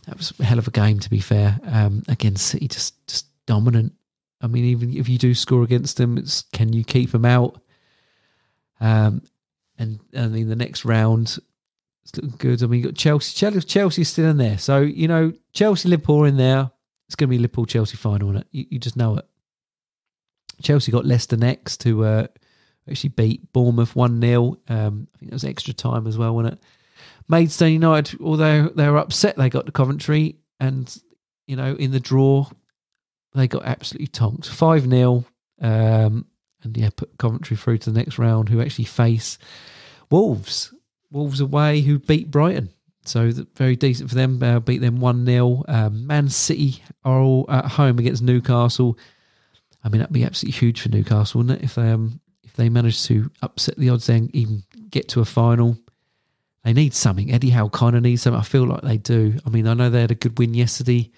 that 0.08 0.17
was 0.17 0.34
a 0.39 0.43
hell 0.43 0.60
of 0.60 0.67
a 0.67 0.71
game, 0.71 1.00
to 1.00 1.10
be 1.10 1.19
fair. 1.19 1.60
Um, 1.63 2.04
again, 2.08 2.36
City 2.36 2.67
just 2.67 3.08
just 3.08 3.28
dominant. 3.45 3.93
I 4.41 4.47
mean, 4.47 4.65
even 4.65 4.95
if 4.95 5.10
you 5.10 5.17
do 5.17 5.34
score 5.34 5.63
against 5.63 5.97
them, 5.97 6.17
it's 6.17 6.43
can 6.54 6.73
you 6.73 6.84
keep 6.84 7.12
them 7.12 7.26
out? 7.26 7.62
Um, 8.80 9.23
and 9.78 10.00
I 10.15 10.28
mean, 10.28 10.50
the 10.50 10.56
next 10.56 10.86
round, 10.86 11.39
it's 12.04 12.15
looking 12.15 12.36
good. 12.38 12.63
I 12.63 12.67
mean, 12.67 12.82
you 12.82 12.86
got 12.88 12.95
Chelsea. 12.95 13.36
Chelsea, 13.36 13.62
Chelsea's 13.62 14.10
still 14.10 14.30
in 14.30 14.38
there, 14.38 14.58
so 14.58 14.82
you 14.82 15.08
know 15.08 15.34
Chelsea, 15.54 15.89
Liverpool 15.89 16.26
in 16.26 16.38
there. 16.38 16.71
It's 17.08 17.15
going 17.15 17.30
to 17.30 17.32
be 17.32 17.38
Liverpool 17.38 17.65
Chelsea 17.65 17.97
final, 17.97 18.30
and 18.30 18.39
it? 18.39 18.47
You, 18.52 18.65
you, 18.71 18.80
just 18.80 18.97
know 18.97 19.17
it. 19.17 19.26
Chelsea 20.62 20.91
got 20.91 21.06
Leicester 21.06 21.38
next 21.38 21.78
to 21.82 22.04
uh, 22.04 22.28
actually 22.89 23.10
beat 23.10 23.54
Bournemouth 23.54 23.95
1 23.95 24.19
0. 24.19 24.58
Um, 24.67 25.08
I 25.15 25.17
think 25.17 25.32
it 25.32 25.34
was 25.34 25.43
extra 25.43 25.73
time 25.73 26.06
as 26.06 26.17
well, 26.17 26.36
wasn't 26.36 26.56
it? 26.56 26.63
Maidstone 27.30 27.73
United, 27.73 28.19
although 28.21 28.69
they 28.69 28.89
were 28.89 28.97
upset 28.97 29.38
they 29.38 29.50
got 29.50 29.65
to 29.65 29.71
Coventry, 29.71 30.38
and, 30.60 30.95
you 31.45 31.56
know, 31.56 31.76
in 31.76 31.91
the 31.91 32.00
draw, 32.00 32.50
they 33.33 33.47
got 33.47 33.65
absolutely 33.65 34.07
tonked. 34.07 34.47
5 34.47 34.89
0. 34.89 35.25
Um, 35.61 36.25
and 36.63 36.75
yeah, 36.75 36.89
put 36.95 37.17
Coventry 37.17 37.57
through 37.57 37.79
to 37.79 37.91
the 37.91 37.99
next 37.99 38.17
round, 38.19 38.49
who 38.49 38.61
actually 38.61 38.85
face 38.85 39.37
Wolves. 40.09 40.73
Wolves 41.11 41.39
away, 41.39 41.81
who 41.81 41.99
beat 41.99 42.31
Brighton. 42.31 42.69
So 43.05 43.31
very 43.55 43.75
decent 43.75 44.09
for 44.09 44.15
them. 44.15 44.41
Uh, 44.43 44.59
beat 44.59 44.79
them 44.79 44.99
1 44.99 45.25
0. 45.25 45.63
Um, 45.67 46.07
Man 46.07 46.29
City 46.29 46.83
are 47.03 47.19
all 47.19 47.45
at 47.49 47.65
home 47.65 47.99
against 47.99 48.23
Newcastle. 48.23 48.97
I 49.83 49.89
mean, 49.89 49.99
that'd 49.99 50.13
be 50.13 50.25
absolutely 50.25 50.59
huge 50.59 50.81
for 50.81 50.89
Newcastle, 50.89 51.39
wouldn't 51.39 51.61
it? 51.61 51.65
If 51.65 51.75
they, 51.75 51.91
um, 51.91 52.19
if 52.43 52.53
they 52.53 52.69
manage 52.69 53.03
to 53.05 53.31
upset 53.41 53.77
the 53.77 53.89
odds 53.89 54.09
and 54.09 54.33
even 54.35 54.63
get 54.89 55.07
to 55.09 55.21
a 55.21 55.25
final. 55.25 55.77
They 56.63 56.73
need 56.73 56.93
something. 56.93 57.31
Eddie 57.31 57.51
Howe 57.51 57.69
kind 57.69 57.95
of 57.95 58.01
needs 58.01 58.23
something. 58.23 58.39
I 58.39 58.43
feel 58.43 58.65
like 58.65 58.81
they 58.81 58.97
do. 58.97 59.37
I 59.45 59.49
mean, 59.49 59.67
I 59.67 59.73
know 59.73 59.89
they 59.89 60.01
had 60.01 60.11
a 60.11 60.15
good 60.15 60.37
win 60.37 60.53
yesterday, 60.53 61.11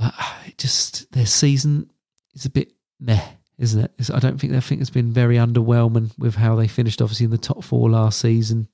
but 0.00 0.14
it 0.46 0.58
just 0.58 1.10
their 1.12 1.26
season 1.26 1.90
is 2.34 2.46
a 2.46 2.50
bit 2.50 2.72
meh, 2.98 3.22
isn't 3.58 3.84
it? 3.84 4.10
I 4.12 4.18
don't 4.18 4.40
think 4.40 4.54
I 4.54 4.60
think 4.60 4.80
it's 4.80 4.90
been 4.90 5.12
very 5.12 5.36
underwhelming 5.36 6.16
with 6.18 6.34
how 6.34 6.56
they 6.56 6.66
finished. 6.66 7.02
Obviously, 7.02 7.24
in 7.24 7.30
the 7.30 7.38
top 7.38 7.62
four 7.62 7.90
last 7.90 8.20
season, 8.20 8.68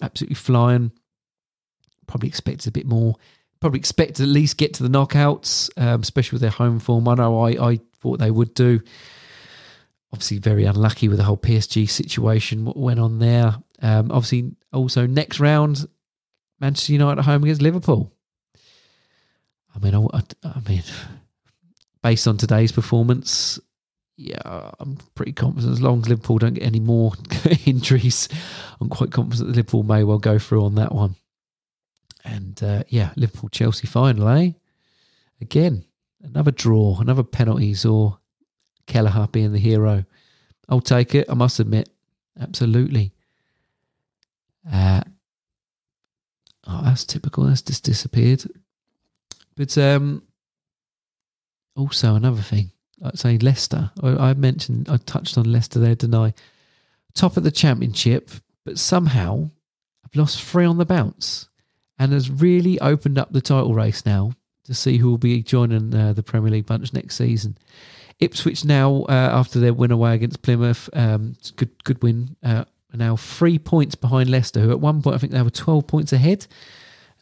absolutely 0.00 0.36
flying. 0.36 0.92
Probably 2.06 2.28
expected 2.28 2.68
a 2.68 2.72
bit 2.72 2.86
more. 2.86 3.16
Probably 3.60 3.80
expected 3.80 4.22
at 4.22 4.28
least 4.28 4.56
get 4.56 4.74
to 4.74 4.84
the 4.84 4.88
knockouts, 4.88 5.68
um, 5.76 6.00
especially 6.00 6.36
with 6.36 6.42
their 6.42 6.50
home 6.50 6.78
form. 6.78 7.08
I 7.08 7.14
know 7.14 7.40
I, 7.40 7.72
I 7.72 7.80
thought 7.98 8.20
they 8.20 8.30
would 8.30 8.54
do. 8.54 8.80
Obviously, 10.12 10.38
very 10.38 10.64
unlucky 10.64 11.08
with 11.08 11.18
the 11.18 11.24
whole 11.24 11.36
PSG 11.36 11.90
situation. 11.90 12.64
What 12.64 12.78
went 12.78 13.00
on 13.00 13.18
there? 13.18 13.56
Um, 13.82 14.10
obviously, 14.10 14.52
also 14.72 15.06
next 15.06 15.38
round, 15.38 15.86
Manchester 16.60 16.92
United 16.92 17.18
at 17.18 17.24
home 17.26 17.42
against 17.42 17.60
Liverpool. 17.60 18.12
I 19.78 19.84
mean, 19.84 20.08
I, 20.12 20.22
I 20.44 20.60
mean, 20.68 20.82
based 22.02 22.26
on 22.26 22.36
today's 22.36 22.72
performance, 22.72 23.60
yeah, 24.16 24.72
I'm 24.80 24.98
pretty 25.14 25.32
confident 25.32 25.72
as 25.72 25.80
long 25.80 26.00
as 26.00 26.08
Liverpool 26.08 26.38
don't 26.38 26.54
get 26.54 26.64
any 26.64 26.80
more 26.80 27.12
injuries, 27.66 28.28
I'm 28.80 28.88
quite 28.88 29.12
confident 29.12 29.48
that 29.48 29.56
Liverpool 29.56 29.84
may 29.84 30.02
well 30.02 30.18
go 30.18 30.38
through 30.38 30.64
on 30.64 30.74
that 30.74 30.92
one. 30.92 31.14
And 32.24 32.60
uh, 32.62 32.82
yeah, 32.88 33.10
Liverpool 33.16 33.48
Chelsea 33.48 33.86
final, 33.86 34.28
eh? 34.28 34.50
Again, 35.40 35.84
another 36.22 36.50
draw, 36.50 36.98
another 37.00 37.22
penalties, 37.22 37.84
or 37.84 38.18
Kelleher 38.86 39.28
being 39.30 39.52
the 39.52 39.60
hero. 39.60 40.04
I'll 40.68 40.80
take 40.80 41.14
it. 41.14 41.30
I 41.30 41.34
must 41.34 41.60
admit, 41.60 41.88
absolutely. 42.40 43.12
Uh, 44.70 45.02
oh, 46.66 46.82
that's 46.84 47.04
typical. 47.04 47.44
That's 47.44 47.62
just 47.62 47.84
disappeared. 47.84 48.44
But 49.58 49.76
um, 49.76 50.22
also 51.76 52.14
another 52.14 52.40
thing 52.40 52.70
I'd 53.04 53.18
say 53.18 53.38
Leicester. 53.38 53.90
I, 54.00 54.30
I 54.30 54.34
mentioned, 54.34 54.88
I 54.88 54.98
touched 54.98 55.36
on 55.36 55.50
Leicester 55.50 55.80
there, 55.80 55.96
didn't 55.96 56.14
I? 56.14 56.32
Top 57.12 57.36
of 57.36 57.42
the 57.42 57.50
championship, 57.50 58.30
but 58.64 58.78
somehow 58.78 59.50
I've 60.04 60.14
lost 60.14 60.40
three 60.40 60.64
on 60.64 60.78
the 60.78 60.86
bounce 60.86 61.48
and 61.98 62.12
has 62.12 62.30
really 62.30 62.80
opened 62.80 63.18
up 63.18 63.32
the 63.32 63.40
title 63.40 63.74
race 63.74 64.06
now 64.06 64.32
to 64.64 64.74
see 64.74 64.98
who 64.98 65.10
will 65.10 65.18
be 65.18 65.42
joining 65.42 65.92
uh, 65.92 66.12
the 66.12 66.22
Premier 66.22 66.52
League 66.52 66.66
bunch 66.66 66.92
next 66.92 67.16
season. 67.16 67.58
Ipswich 68.20 68.64
now, 68.64 69.06
uh, 69.08 69.12
after 69.12 69.58
their 69.58 69.74
win 69.74 69.90
away 69.90 70.14
against 70.14 70.42
Plymouth, 70.42 70.88
um, 70.92 71.34
good 71.56 71.82
good 71.84 72.00
win, 72.02 72.36
uh, 72.44 72.64
now 72.92 73.16
three 73.16 73.58
points 73.58 73.96
behind 73.96 74.28
Leicester, 74.28 74.60
who 74.60 74.70
at 74.70 74.80
one 74.80 75.02
point 75.02 75.16
I 75.16 75.18
think 75.18 75.32
they 75.32 75.42
were 75.42 75.50
12 75.50 75.86
points 75.86 76.12
ahead. 76.12 76.46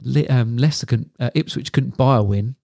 Le- 0.03 0.29
um, 0.29 0.57
Leicester 0.57 0.87
couldn't, 0.87 1.11
uh, 1.19 1.31
Ipswich 1.35 1.73
couldn't 1.73 1.97
buy 1.97 2.17
a 2.17 2.23
win, 2.23 2.57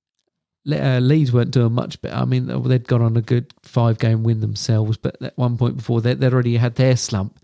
uh, 0.70 1.00
Leeds 1.00 1.32
weren't 1.32 1.50
doing 1.50 1.72
much 1.72 2.00
better. 2.00 2.14
I 2.14 2.24
mean, 2.24 2.46
they'd 2.68 2.86
gone 2.86 3.02
on 3.02 3.16
a 3.16 3.22
good 3.22 3.52
five 3.62 3.98
game 3.98 4.22
win 4.22 4.40
themselves, 4.40 4.96
but 4.96 5.20
at 5.22 5.36
one 5.36 5.56
point 5.56 5.76
before 5.76 6.00
they, 6.00 6.14
would 6.14 6.32
already 6.32 6.56
had 6.56 6.76
their 6.76 6.96
slump. 6.96 7.38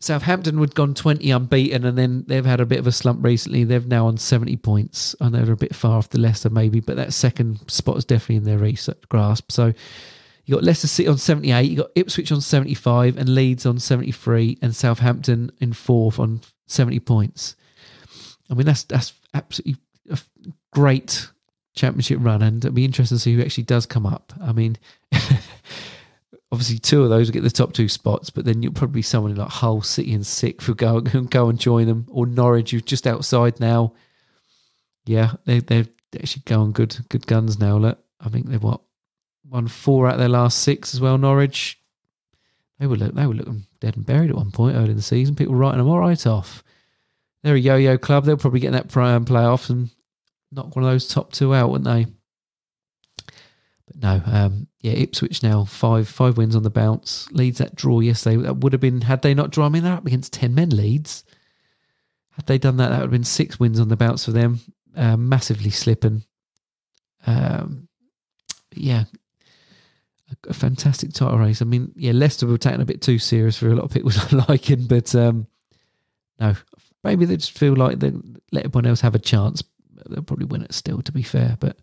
Southampton 0.00 0.58
had 0.58 0.74
gone 0.74 0.92
20 0.92 1.30
unbeaten 1.30 1.86
and 1.86 1.96
then 1.96 2.24
they've 2.26 2.44
had 2.44 2.60
a 2.60 2.66
bit 2.66 2.78
of 2.78 2.86
a 2.86 2.92
slump 2.92 3.24
recently. 3.24 3.64
They've 3.64 3.86
now 3.86 4.06
on 4.06 4.18
70 4.18 4.56
points. 4.58 5.16
I 5.20 5.30
know 5.30 5.42
they're 5.42 5.54
a 5.54 5.56
bit 5.56 5.74
far 5.74 5.96
off 5.96 6.10
the 6.10 6.20
Leicester 6.20 6.50
maybe, 6.50 6.80
but 6.80 6.96
that 6.96 7.14
second 7.14 7.70
spot 7.70 7.96
is 7.96 8.04
definitely 8.04 8.36
in 8.36 8.44
their 8.44 8.74
grasp. 9.08 9.50
So 9.50 9.72
you 10.44 10.54
got 10.54 10.64
Leicester 10.64 10.88
City 10.88 11.08
on 11.08 11.16
78, 11.16 11.70
you 11.70 11.76
got 11.76 11.90
Ipswich 11.94 12.32
on 12.32 12.42
75 12.42 13.16
and 13.16 13.34
Leeds 13.34 13.64
on 13.64 13.78
73 13.78 14.58
and 14.60 14.76
Southampton 14.76 15.50
in 15.60 15.72
fourth 15.72 16.18
on 16.18 16.42
70 16.66 17.00
points. 17.00 17.56
I 18.50 18.54
mean, 18.54 18.66
that's, 18.66 18.84
that's 18.84 19.12
absolutely 19.32 19.76
a 20.10 20.18
great 20.72 21.28
championship 21.74 22.18
run, 22.20 22.42
and 22.42 22.64
it'll 22.64 22.74
be 22.74 22.84
interesting 22.84 23.16
to 23.16 23.20
see 23.22 23.34
who 23.34 23.42
actually 23.42 23.64
does 23.64 23.86
come 23.86 24.06
up. 24.06 24.32
I 24.40 24.52
mean, 24.52 24.76
obviously 26.54 26.78
two 26.78 27.02
of 27.02 27.10
those 27.10 27.28
will 27.28 27.34
get 27.34 27.42
the 27.42 27.50
top 27.50 27.72
two 27.72 27.88
spots, 27.88 28.30
but 28.30 28.44
then 28.44 28.62
you'll 28.62 28.72
probably 28.72 28.98
be 28.98 29.02
someone 29.02 29.34
like 29.34 29.48
Hull, 29.48 29.82
City, 29.82 30.14
and 30.14 30.26
Sixth 30.26 30.66
who 30.66 30.74
go 30.74 31.00
who 31.12 31.22
go 31.22 31.48
and 31.48 31.58
join 31.58 31.86
them, 31.86 32.06
or 32.10 32.26
Norwich 32.26 32.70
who's 32.70 32.82
just 32.82 33.06
outside 33.06 33.60
now. 33.60 33.92
Yeah, 35.04 35.32
they 35.44 35.58
they're 35.60 35.86
actually 36.14 36.42
going 36.46 36.72
good 36.72 36.96
good 37.08 37.26
guns 37.26 37.58
now. 37.58 37.76
Look, 37.76 37.98
I 38.20 38.28
think 38.28 38.46
they've 38.46 38.62
what 38.62 38.80
won 39.48 39.68
four 39.68 40.06
out 40.06 40.14
of 40.14 40.20
their 40.20 40.28
last 40.28 40.60
six 40.60 40.94
as 40.94 41.00
well. 41.00 41.18
Norwich, 41.18 41.78
they 42.78 42.86
were 42.86 42.96
look 42.96 43.14
they 43.14 43.26
were 43.26 43.34
looking 43.34 43.66
dead 43.80 43.96
and 43.96 44.06
buried 44.06 44.30
at 44.30 44.36
one 44.36 44.52
point 44.52 44.76
early 44.76 44.90
in 44.90 44.96
the 44.96 45.02
season. 45.02 45.34
People 45.34 45.56
writing 45.56 45.78
them 45.78 45.88
all 45.88 45.98
right 45.98 46.26
off. 46.26 46.62
They're 47.44 47.56
a 47.56 47.60
yo-yo 47.60 47.98
club. 47.98 48.24
They'll 48.24 48.38
probably 48.38 48.60
get 48.60 48.68
in 48.68 48.72
that 48.72 48.88
prime 48.88 49.26
playoffs 49.26 49.68
and 49.68 49.90
knock 50.50 50.74
one 50.74 50.82
of 50.82 50.90
those 50.90 51.06
top 51.06 51.30
two 51.30 51.54
out, 51.54 51.70
wouldn't 51.70 51.84
they? 51.84 52.06
But 53.86 54.02
no, 54.02 54.22
um, 54.24 54.66
yeah, 54.80 54.92
Ipswich 54.92 55.42
now 55.42 55.66
five 55.66 56.08
five 56.08 56.38
wins 56.38 56.56
on 56.56 56.62
the 56.62 56.70
bounce. 56.70 57.30
Leeds 57.32 57.58
that 57.58 57.74
draw 57.74 58.00
yesterday. 58.00 58.36
That 58.38 58.56
would 58.56 58.72
have 58.72 58.80
been 58.80 59.02
had 59.02 59.20
they 59.20 59.34
not 59.34 59.50
drawn. 59.50 59.66
I 59.66 59.68
mean, 59.68 59.84
they're 59.84 59.92
up 59.92 60.06
against 60.06 60.32
ten 60.32 60.54
men. 60.54 60.70
Leeds. 60.70 61.22
Had 62.30 62.46
they 62.46 62.56
done 62.56 62.78
that, 62.78 62.88
that 62.88 62.96
would 62.96 63.02
have 63.02 63.10
been 63.10 63.24
six 63.24 63.60
wins 63.60 63.78
on 63.78 63.88
the 63.88 63.96
bounce 63.96 64.24
for 64.24 64.32
them. 64.32 64.60
Uh, 64.96 65.18
massively 65.18 65.70
slipping. 65.70 66.24
Um, 67.26 67.88
yeah, 68.74 69.04
a, 70.30 70.50
a, 70.50 70.54
fantastic 70.54 71.12
title 71.12 71.38
race. 71.38 71.60
I 71.62 71.66
mean, 71.66 71.92
yeah, 71.94 72.12
Leicester 72.12 72.46
were 72.46 72.58
taken 72.58 72.80
a 72.80 72.86
bit 72.86 73.02
too 73.02 73.18
serious 73.18 73.58
for 73.58 73.68
a 73.68 73.74
lot 73.74 73.84
of 73.84 73.92
people's 73.92 74.32
liking, 74.48 74.86
but 74.86 75.14
um, 75.14 75.46
no, 76.40 76.54
maybe 77.04 77.24
they 77.24 77.36
just 77.36 77.56
feel 77.56 77.74
like 77.74 78.00
they 78.00 78.12
let 78.52 78.64
everyone 78.64 78.86
else 78.86 79.00
have 79.02 79.14
a 79.14 79.20
chance. 79.20 79.62
They'll 80.08 80.22
probably 80.22 80.46
win 80.46 80.62
it 80.62 80.74
still, 80.74 81.02
to 81.02 81.12
be 81.12 81.22
fair. 81.22 81.56
But 81.60 81.78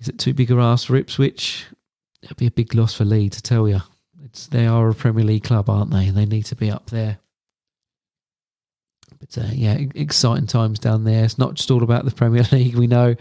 is 0.00 0.08
it 0.08 0.18
too 0.18 0.34
big 0.34 0.50
a 0.50 0.58
ask 0.58 0.86
for 0.86 0.96
Ipswich? 0.96 1.66
It'll 2.22 2.36
be 2.36 2.46
a 2.46 2.52
big 2.52 2.74
loss 2.74 2.94
for 2.94 3.04
Leeds, 3.04 3.36
to 3.36 3.42
tell 3.42 3.68
you. 3.68 3.80
It's, 4.24 4.46
they 4.46 4.66
are 4.66 4.88
a 4.88 4.94
Premier 4.94 5.24
League 5.24 5.44
club, 5.44 5.68
aren't 5.68 5.90
they? 5.90 6.10
They 6.10 6.26
need 6.26 6.44
to 6.46 6.56
be 6.56 6.70
up 6.70 6.90
there. 6.90 7.18
But 9.18 9.38
uh, 9.38 9.50
yeah, 9.52 9.78
exciting 9.94 10.48
times 10.48 10.78
down 10.78 11.04
there. 11.04 11.24
It's 11.24 11.38
not 11.38 11.54
just 11.54 11.70
all 11.70 11.82
about 11.82 12.04
the 12.04 12.10
Premier 12.10 12.44
League, 12.52 12.74
we 12.74 12.86
know, 12.86 13.14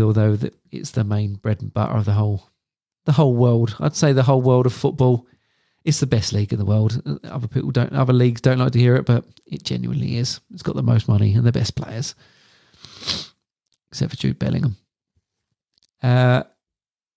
although 0.00 0.38
it's 0.70 0.92
the 0.92 1.04
main 1.04 1.34
bread 1.34 1.60
and 1.60 1.72
butter 1.72 1.94
of 1.94 2.06
the 2.06 2.12
whole 2.12 2.48
the 3.04 3.12
whole 3.12 3.34
world. 3.34 3.76
I'd 3.80 3.96
say 3.96 4.12
the 4.12 4.22
whole 4.22 4.42
world 4.42 4.66
of 4.66 4.72
football. 4.72 5.26
It's 5.84 6.00
the 6.00 6.06
best 6.06 6.32
league 6.32 6.52
in 6.52 6.58
the 6.58 6.64
world. 6.64 7.02
Other 7.24 7.48
people 7.48 7.70
don't, 7.70 7.92
other 7.92 8.12
leagues 8.12 8.40
don't 8.40 8.58
like 8.58 8.72
to 8.72 8.78
hear 8.78 8.96
it, 8.96 9.06
but 9.06 9.24
it 9.46 9.62
genuinely 9.62 10.18
is. 10.18 10.40
It's 10.52 10.62
got 10.62 10.76
the 10.76 10.82
most 10.82 11.08
money 11.08 11.34
and 11.34 11.46
the 11.46 11.52
best 11.52 11.74
players, 11.74 12.14
except 13.90 14.10
for 14.10 14.16
Jude 14.16 14.38
Bellingham. 14.38 14.76
Uh, 16.02 16.42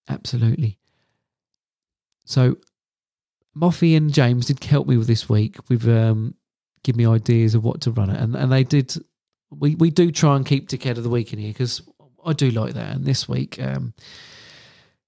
absolutely. 0.08 0.78
So, 2.26 2.58
Moffy 3.56 3.98
and 3.98 4.14
James 4.14 4.46
did 4.46 4.64
help 4.64 4.88
me 4.88 4.98
with 4.98 5.08
this 5.08 5.28
week 5.28 5.58
with 5.70 5.88
um, 5.88 6.36
give 6.84 6.96
me 6.96 7.06
ideas 7.06 7.56
of 7.56 7.64
what 7.64 7.82
to 7.82 7.92
run 7.92 8.10
it, 8.10 8.20
and 8.20 8.36
and 8.36 8.52
they 8.52 8.64
did. 8.64 8.96
We 9.52 9.76
we 9.76 9.90
do 9.92 10.12
try 10.12 10.36
and 10.36 10.46
keep 10.46 10.70
Dickhead 10.70 10.98
of 10.98 11.04
the 11.04 11.10
week 11.10 11.34
in 11.34 11.40
here 11.40 11.52
because 11.52 11.82
I 12.26 12.34
do 12.34 12.50
like 12.52 12.74
that. 12.74 12.96
And 12.96 13.06
this 13.06 13.28
week, 13.28 13.62
um, 13.62 13.94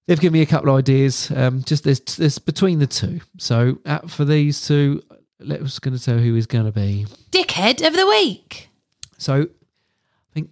they've 0.07 0.19
given 0.19 0.33
me 0.33 0.41
a 0.41 0.45
couple 0.45 0.69
of 0.69 0.77
ideas. 0.77 1.31
Um, 1.35 1.63
just 1.63 1.83
there's 1.83 1.99
there's 1.99 2.39
between 2.39 2.79
the 2.79 2.87
two. 2.87 3.21
So 3.37 3.79
uh, 3.85 3.99
for 4.07 4.25
these 4.25 4.65
two, 4.65 5.01
let's 5.39 5.79
going 5.79 5.97
to 5.97 6.03
tell 6.03 6.17
who 6.17 6.35
is 6.35 6.47
going 6.47 6.65
to 6.65 6.71
be 6.71 7.05
Dickhead 7.31 7.85
of 7.85 7.93
the 7.93 8.07
week. 8.07 8.69
So 9.17 9.41
I 9.43 10.33
think 10.33 10.49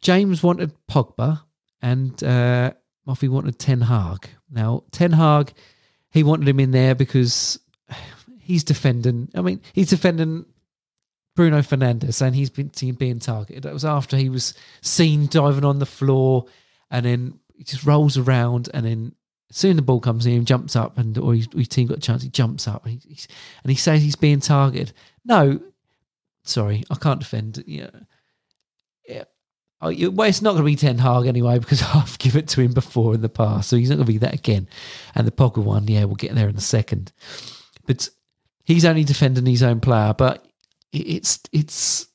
James 0.00 0.42
wanted 0.42 0.72
Pogba 0.88 1.40
and 1.82 2.22
uh, 2.22 2.72
Moffy 3.06 3.28
wanted 3.28 3.58
Ten 3.58 3.82
Hag. 3.82 4.28
Now 4.50 4.84
Ten 4.92 5.12
Hag, 5.12 5.52
he 6.10 6.22
wanted 6.22 6.48
him 6.48 6.60
in 6.60 6.70
there 6.70 6.94
because 6.94 7.58
he's 8.40 8.64
defending. 8.64 9.28
I 9.34 9.42
mean, 9.42 9.60
he's 9.72 9.90
defending 9.90 10.46
Bruno 11.34 11.58
Fernandes, 11.58 12.22
and 12.22 12.34
he's 12.34 12.50
been 12.50 12.70
being 12.94 13.18
targeted. 13.18 13.64
That 13.64 13.74
was 13.74 13.84
after 13.84 14.16
he 14.16 14.28
was 14.30 14.54
seen 14.80 15.26
diving 15.26 15.64
on 15.64 15.78
the 15.80 15.86
floor, 15.86 16.46
and 16.90 17.04
then 17.04 17.38
he 17.56 17.64
just 17.64 17.84
rolls 17.84 18.16
around, 18.16 18.68
and 18.74 18.84
then 18.84 19.12
soon 19.50 19.76
the 19.76 19.82
ball 19.82 20.00
comes 20.00 20.26
in, 20.26 20.32
he 20.32 20.40
jumps 20.40 20.76
up, 20.76 20.98
and 20.98 21.16
or 21.18 21.34
his, 21.34 21.48
his 21.54 21.68
team 21.68 21.88
got 21.88 21.98
a 21.98 22.00
chance, 22.00 22.22
he 22.22 22.28
jumps 22.28 22.68
up, 22.68 22.84
and 22.84 23.00
he, 23.02 23.18
and 23.62 23.70
he 23.70 23.76
says 23.76 24.02
he's 24.02 24.16
being 24.16 24.40
targeted. 24.40 24.92
No, 25.24 25.60
sorry, 26.44 26.84
I 26.90 26.96
can't 26.96 27.20
defend. 27.20 27.62
Yeah, 27.66 27.90
yeah. 29.08 29.24
Oh, 29.80 29.92
well, 30.10 30.28
it's 30.28 30.40
not 30.40 30.52
going 30.52 30.62
to 30.62 30.66
be 30.66 30.76
Ten 30.76 30.98
Hag 30.98 31.26
anyway 31.26 31.58
because 31.58 31.82
I've 31.94 32.18
given 32.18 32.44
it 32.44 32.48
to 32.48 32.62
him 32.62 32.72
before 32.72 33.14
in 33.14 33.20
the 33.20 33.28
past, 33.28 33.68
so 33.68 33.76
he's 33.76 33.90
not 33.90 33.96
going 33.96 34.06
to 34.06 34.12
be 34.12 34.18
that 34.18 34.34
again. 34.34 34.68
And 35.14 35.26
the 35.26 35.32
Pogba 35.32 35.62
one, 35.62 35.86
yeah, 35.88 36.04
we'll 36.04 36.16
get 36.16 36.34
there 36.34 36.48
in 36.48 36.56
a 36.56 36.60
second. 36.60 37.12
But 37.86 38.08
he's 38.64 38.84
only 38.84 39.04
defending 39.04 39.46
his 39.46 39.62
own 39.62 39.80
player, 39.80 40.14
but 40.16 40.46
it's 40.92 41.40
it's 41.52 42.06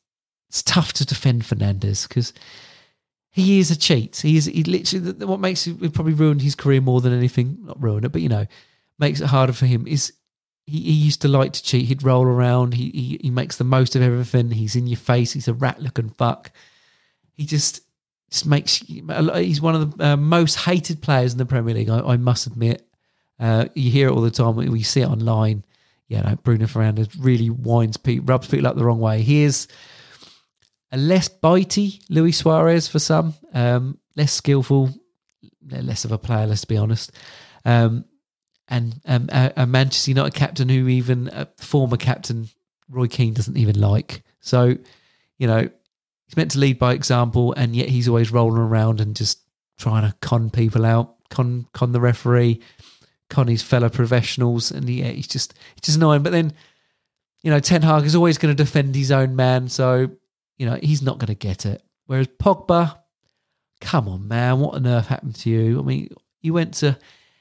it's 0.50 0.64
tough 0.64 0.94
to 0.94 1.06
defend 1.06 1.44
Fernandes 1.44 2.08
because 2.08 2.34
he 3.32 3.60
is 3.60 3.72
a 3.72 3.78
cheat. 3.78 4.18
He 4.18 4.38
is 4.38 4.46
he 4.46 4.64
literally 4.64 5.26
what 5.26 5.40
makes 5.40 5.66
it 5.66 5.94
probably 5.94 6.14
ruined 6.14 6.42
his 6.42 6.56
career 6.56 6.82
more 6.82 7.02
than 7.02 7.14
anything. 7.14 7.58
Not 7.64 7.82
ruin 7.82 8.04
it, 8.04 8.12
but 8.12 8.22
you 8.22 8.30
know, 8.30 8.46
makes 9.00 9.22
it 9.22 9.28
harder 9.28 9.54
for 9.54 9.66
him 9.66 9.88
is 9.88 10.14
he, 10.68 10.80
he 10.82 10.92
used 10.92 11.22
to 11.22 11.28
like 11.28 11.54
to 11.54 11.64
cheat. 11.64 11.88
He'd 11.88 12.04
roll 12.04 12.26
around. 12.26 12.74
He, 12.74 12.90
he 12.92 13.20
he 13.24 13.32
makes 13.32 13.58
the 13.58 13.64
most 13.64 13.96
of 13.96 14.02
everything. 14.02 14.52
He's 14.52 14.76
in 14.76 14.88
your 14.88 14.98
face. 14.98 15.34
He's 15.34 15.48
a 15.48 15.54
rat 15.54 15.82
looking 15.82 16.10
fuck. 16.10 16.52
He 17.34 17.46
just 17.46 17.82
just 18.30 18.46
makes. 18.46 18.76
He's 18.76 19.62
one 19.62 19.76
of 19.76 19.98
the 19.98 20.06
uh, 20.06 20.18
most 20.18 20.56
hated 20.56 21.02
players 21.02 21.32
in 21.32 21.38
the 21.38 21.46
Premier 21.46 21.74
League. 21.74 21.90
I, 21.90 22.00
I 22.00 22.18
must 22.18 22.48
admit. 22.48 22.86
Uh, 23.40 23.66
you 23.74 23.90
hear 23.90 24.10
it 24.10 24.12
all 24.12 24.22
the 24.22 24.30
time. 24.30 24.56
We 24.56 24.84
see 24.84 25.02
it 25.02 25.08
online 25.08 25.64
yeah, 26.12 26.24
no, 26.24 26.36
Bruno 26.36 26.66
Fernandes 26.66 27.16
really 27.18 27.50
winds 27.50 27.96
people, 27.96 28.26
rubs 28.26 28.50
people 28.50 28.68
up 28.68 28.76
the 28.76 28.84
wrong 28.84 29.00
way. 29.00 29.22
He 29.22 29.44
is 29.44 29.70
a 30.92 30.98
less 30.98 31.30
bitey 31.30 32.02
Luis 32.10 32.38
Suarez 32.38 32.88
for 32.88 33.00
some, 33.00 33.34
um, 33.54 33.98
less 34.16 34.34
skillful, 34.34 34.90
less 35.70 36.06
of 36.06 36.12
a 36.12 36.18
player, 36.18 36.48
let's 36.48 36.66
be 36.66 36.78
honest. 36.78 37.12
Um, 37.66 38.06
and 38.68 39.00
um, 39.06 39.30
a, 39.32 39.54
a, 39.58 39.66
Manchester 39.66 40.12
United 40.12 40.34
captain 40.34 40.70
who 40.70 40.88
even 40.88 41.30
a 41.30 41.48
former 41.58 41.98
captain 41.98 42.48
Roy 42.90 43.08
Keane 43.08 43.34
doesn't 43.34 43.58
even 43.58 43.80
like. 43.80 44.24
So, 44.40 44.78
you 45.38 45.48
know, 45.48 45.70
he's 46.26 46.38
meant 46.38 46.52
to 46.52 46.60
lead 46.60 46.80
by 46.80 46.94
example, 46.94 47.54
and 47.54 47.76
yet 47.76 47.90
he's 47.90 48.08
always 48.08 48.32
rolling 48.32 48.62
around 48.62 49.02
and 49.02 49.16
just 49.16 49.42
trying 49.78 50.10
to 50.10 50.16
con 50.22 50.50
people 50.50 50.86
out, 50.86 51.16
con 51.30 51.68
con 51.74 51.92
the 51.92 52.00
referee, 52.00 52.62
con 53.30 53.48
his 53.48 53.62
fellow 53.62 53.90
professionals, 53.90 54.72
and 54.72 54.90
yeah, 54.90 55.10
he's 55.10 55.28
just 55.28 55.54
he's 55.76 55.82
just 55.82 55.98
annoying. 55.98 56.24
But 56.24 56.32
then, 56.32 56.54
you 57.44 57.52
know, 57.52 57.60
Ten 57.60 57.82
Hag 57.82 58.06
is 58.06 58.16
always 58.16 58.38
going 58.38 58.56
to 58.56 58.64
defend 58.64 58.96
his 58.96 59.12
own 59.12 59.36
man, 59.36 59.68
so 59.68 60.12
you 60.62 60.68
know 60.68 60.78
he's 60.80 61.02
not 61.02 61.18
going 61.18 61.28
to 61.28 61.34
get 61.34 61.66
it. 61.66 61.82
Whereas 62.06 62.28
Pogba, 62.28 62.96
come 63.80 64.08
on, 64.08 64.28
man, 64.28 64.60
what 64.60 64.76
on 64.76 64.86
earth 64.86 65.08
happened 65.08 65.34
to 65.38 65.50
you? 65.50 65.80
I 65.80 65.82
mean, 65.82 66.10
you 66.42 66.54
went 66.54 66.76
to 66.76 66.96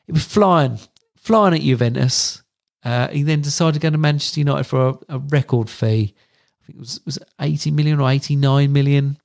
it 0.06 0.12
was 0.12 0.24
flying, 0.24 0.78
flying 1.18 1.52
at 1.52 1.60
Juventus. 1.60 2.42
Uh, 2.82 3.08
he 3.08 3.22
then 3.22 3.42
decided 3.42 3.74
to 3.74 3.80
go 3.80 3.90
to 3.90 3.98
Manchester 3.98 4.40
United 4.40 4.64
for 4.64 4.88
a, 4.88 5.16
a 5.16 5.18
record 5.18 5.68
fee. 5.68 6.14
I 6.62 6.64
think 6.64 6.76
it 6.76 6.78
was 6.78 6.98
was 7.04 7.18
eighty 7.42 7.70
million 7.70 8.00
or 8.00 8.10
eighty 8.10 8.36
nine 8.36 8.72
million. 8.72 9.18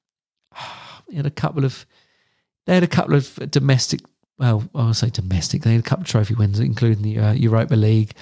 He 1.08 1.18
had 1.18 1.28
a 1.28 1.32
couple 1.32 1.64
of 1.64 1.86
they 2.66 2.74
had 2.74 2.84
a 2.84 2.88
couple 2.88 3.14
of 3.14 3.36
domestic 3.52 4.02
well, 4.40 4.68
I'll 4.76 4.94
say 4.96 5.12
domestic. 5.12 5.62
They 5.62 5.74
had 5.74 5.80
a 5.80 5.84
couple 5.84 6.02
of 6.02 6.10
trophy 6.10 6.34
wins, 6.34 6.60
including 6.60 7.04
the 7.04 7.20
uh, 7.20 7.34
Europa 7.34 7.76
League, 7.76 8.14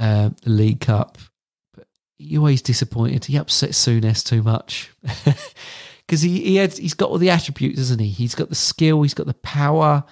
uh, 0.00 0.30
the 0.42 0.50
League 0.50 0.80
Cup. 0.80 1.18
You 2.18 2.38
always 2.40 2.62
disappointed. 2.62 3.24
He 3.24 3.36
upset 3.36 3.70
Souness 3.70 4.24
too 4.24 4.42
much 4.42 4.92
because 6.06 6.22
he 6.22 6.40
he 6.42 6.56
had 6.56 6.72
he's 6.72 6.94
got 6.94 7.10
all 7.10 7.18
the 7.18 7.30
attributes, 7.30 7.78
isn't 7.80 8.00
he? 8.00 8.08
He's 8.08 8.34
got 8.34 8.48
the 8.48 8.54
skill, 8.54 9.02
he's 9.02 9.14
got 9.14 9.26
the 9.26 9.34
power. 9.34 10.04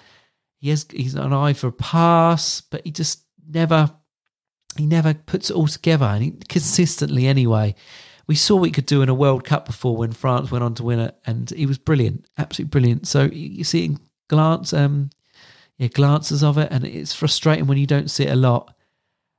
He 0.58 0.70
has 0.70 0.86
he's 0.90 1.14
an 1.14 1.32
eye 1.32 1.52
for 1.52 1.68
a 1.68 1.72
pass, 1.72 2.60
but 2.60 2.84
he 2.84 2.90
just 2.90 3.22
never 3.48 3.90
he 4.76 4.86
never 4.86 5.14
puts 5.14 5.50
it 5.50 5.56
all 5.56 5.68
together, 5.68 6.06
and 6.06 6.22
he, 6.24 6.30
consistently 6.48 7.26
anyway. 7.26 7.74
We 8.28 8.36
saw 8.36 8.56
what 8.56 8.66
he 8.66 8.72
could 8.72 8.86
do 8.86 9.02
in 9.02 9.08
a 9.08 9.14
World 9.14 9.44
Cup 9.44 9.66
before 9.66 9.96
when 9.96 10.12
France 10.12 10.50
went 10.50 10.62
on 10.64 10.74
to 10.74 10.84
win 10.84 11.00
it, 11.00 11.16
and 11.26 11.50
he 11.50 11.66
was 11.66 11.76
brilliant, 11.76 12.24
absolutely 12.38 12.70
brilliant. 12.70 13.06
So 13.06 13.24
you 13.24 13.64
see 13.64 13.84
it 13.84 13.98
glance 14.32 14.72
um 14.72 15.10
yeah 15.76 15.88
glances 15.88 16.42
of 16.42 16.56
it 16.56 16.68
and 16.70 16.84
it's 16.84 17.12
frustrating 17.12 17.66
when 17.66 17.76
you 17.76 17.86
don't 17.86 18.10
see 18.10 18.24
it 18.24 18.32
a 18.32 18.36
lot 18.36 18.74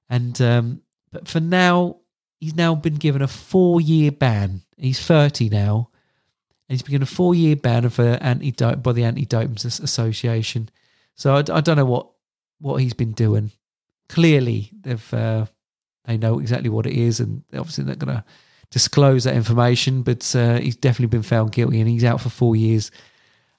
and 0.07 0.39
um 0.39 0.81
but 1.11 1.27
for 1.27 1.39
now 1.39 1.95
he's 2.43 2.55
now 2.55 2.75
been 2.75 2.95
given 2.95 3.21
a 3.21 3.27
four 3.27 3.79
year 3.79 4.11
ban. 4.11 4.61
He's 4.77 4.99
30 4.99 5.47
now. 5.47 5.89
And 6.67 6.75
he's 6.75 6.81
been 6.81 6.91
given 6.91 7.03
a 7.03 7.05
four 7.05 7.33
year 7.33 7.55
ban 7.55 7.89
for 7.89 8.03
anti 8.03 8.51
by 8.51 8.91
the 8.91 9.05
anti 9.05 9.25
doping 9.25 9.55
association. 9.55 10.69
So 11.15 11.35
I, 11.35 11.39
I, 11.39 11.61
don't 11.61 11.77
know 11.77 11.85
what 11.85 12.09
what 12.59 12.81
he's 12.81 12.93
been 12.93 13.13
doing. 13.13 13.51
Clearly 14.09 14.71
they've 14.81 15.13
uh, 15.13 15.45
they 16.03 16.17
know 16.17 16.39
exactly 16.39 16.69
what 16.69 16.85
it 16.85 16.93
is 16.93 17.21
and 17.21 17.43
obviously 17.53 17.85
they're 17.85 17.95
going 17.95 18.17
to 18.17 18.25
disclose 18.71 19.23
that 19.23 19.35
information 19.35 20.01
but 20.01 20.35
uh, 20.35 20.59
he's 20.59 20.75
definitely 20.75 21.15
been 21.17 21.23
found 21.23 21.51
guilty 21.53 21.79
and 21.79 21.89
he's 21.89 22.03
out 22.03 22.19
for 22.19 22.29
four 22.29 22.57
years. 22.57 22.91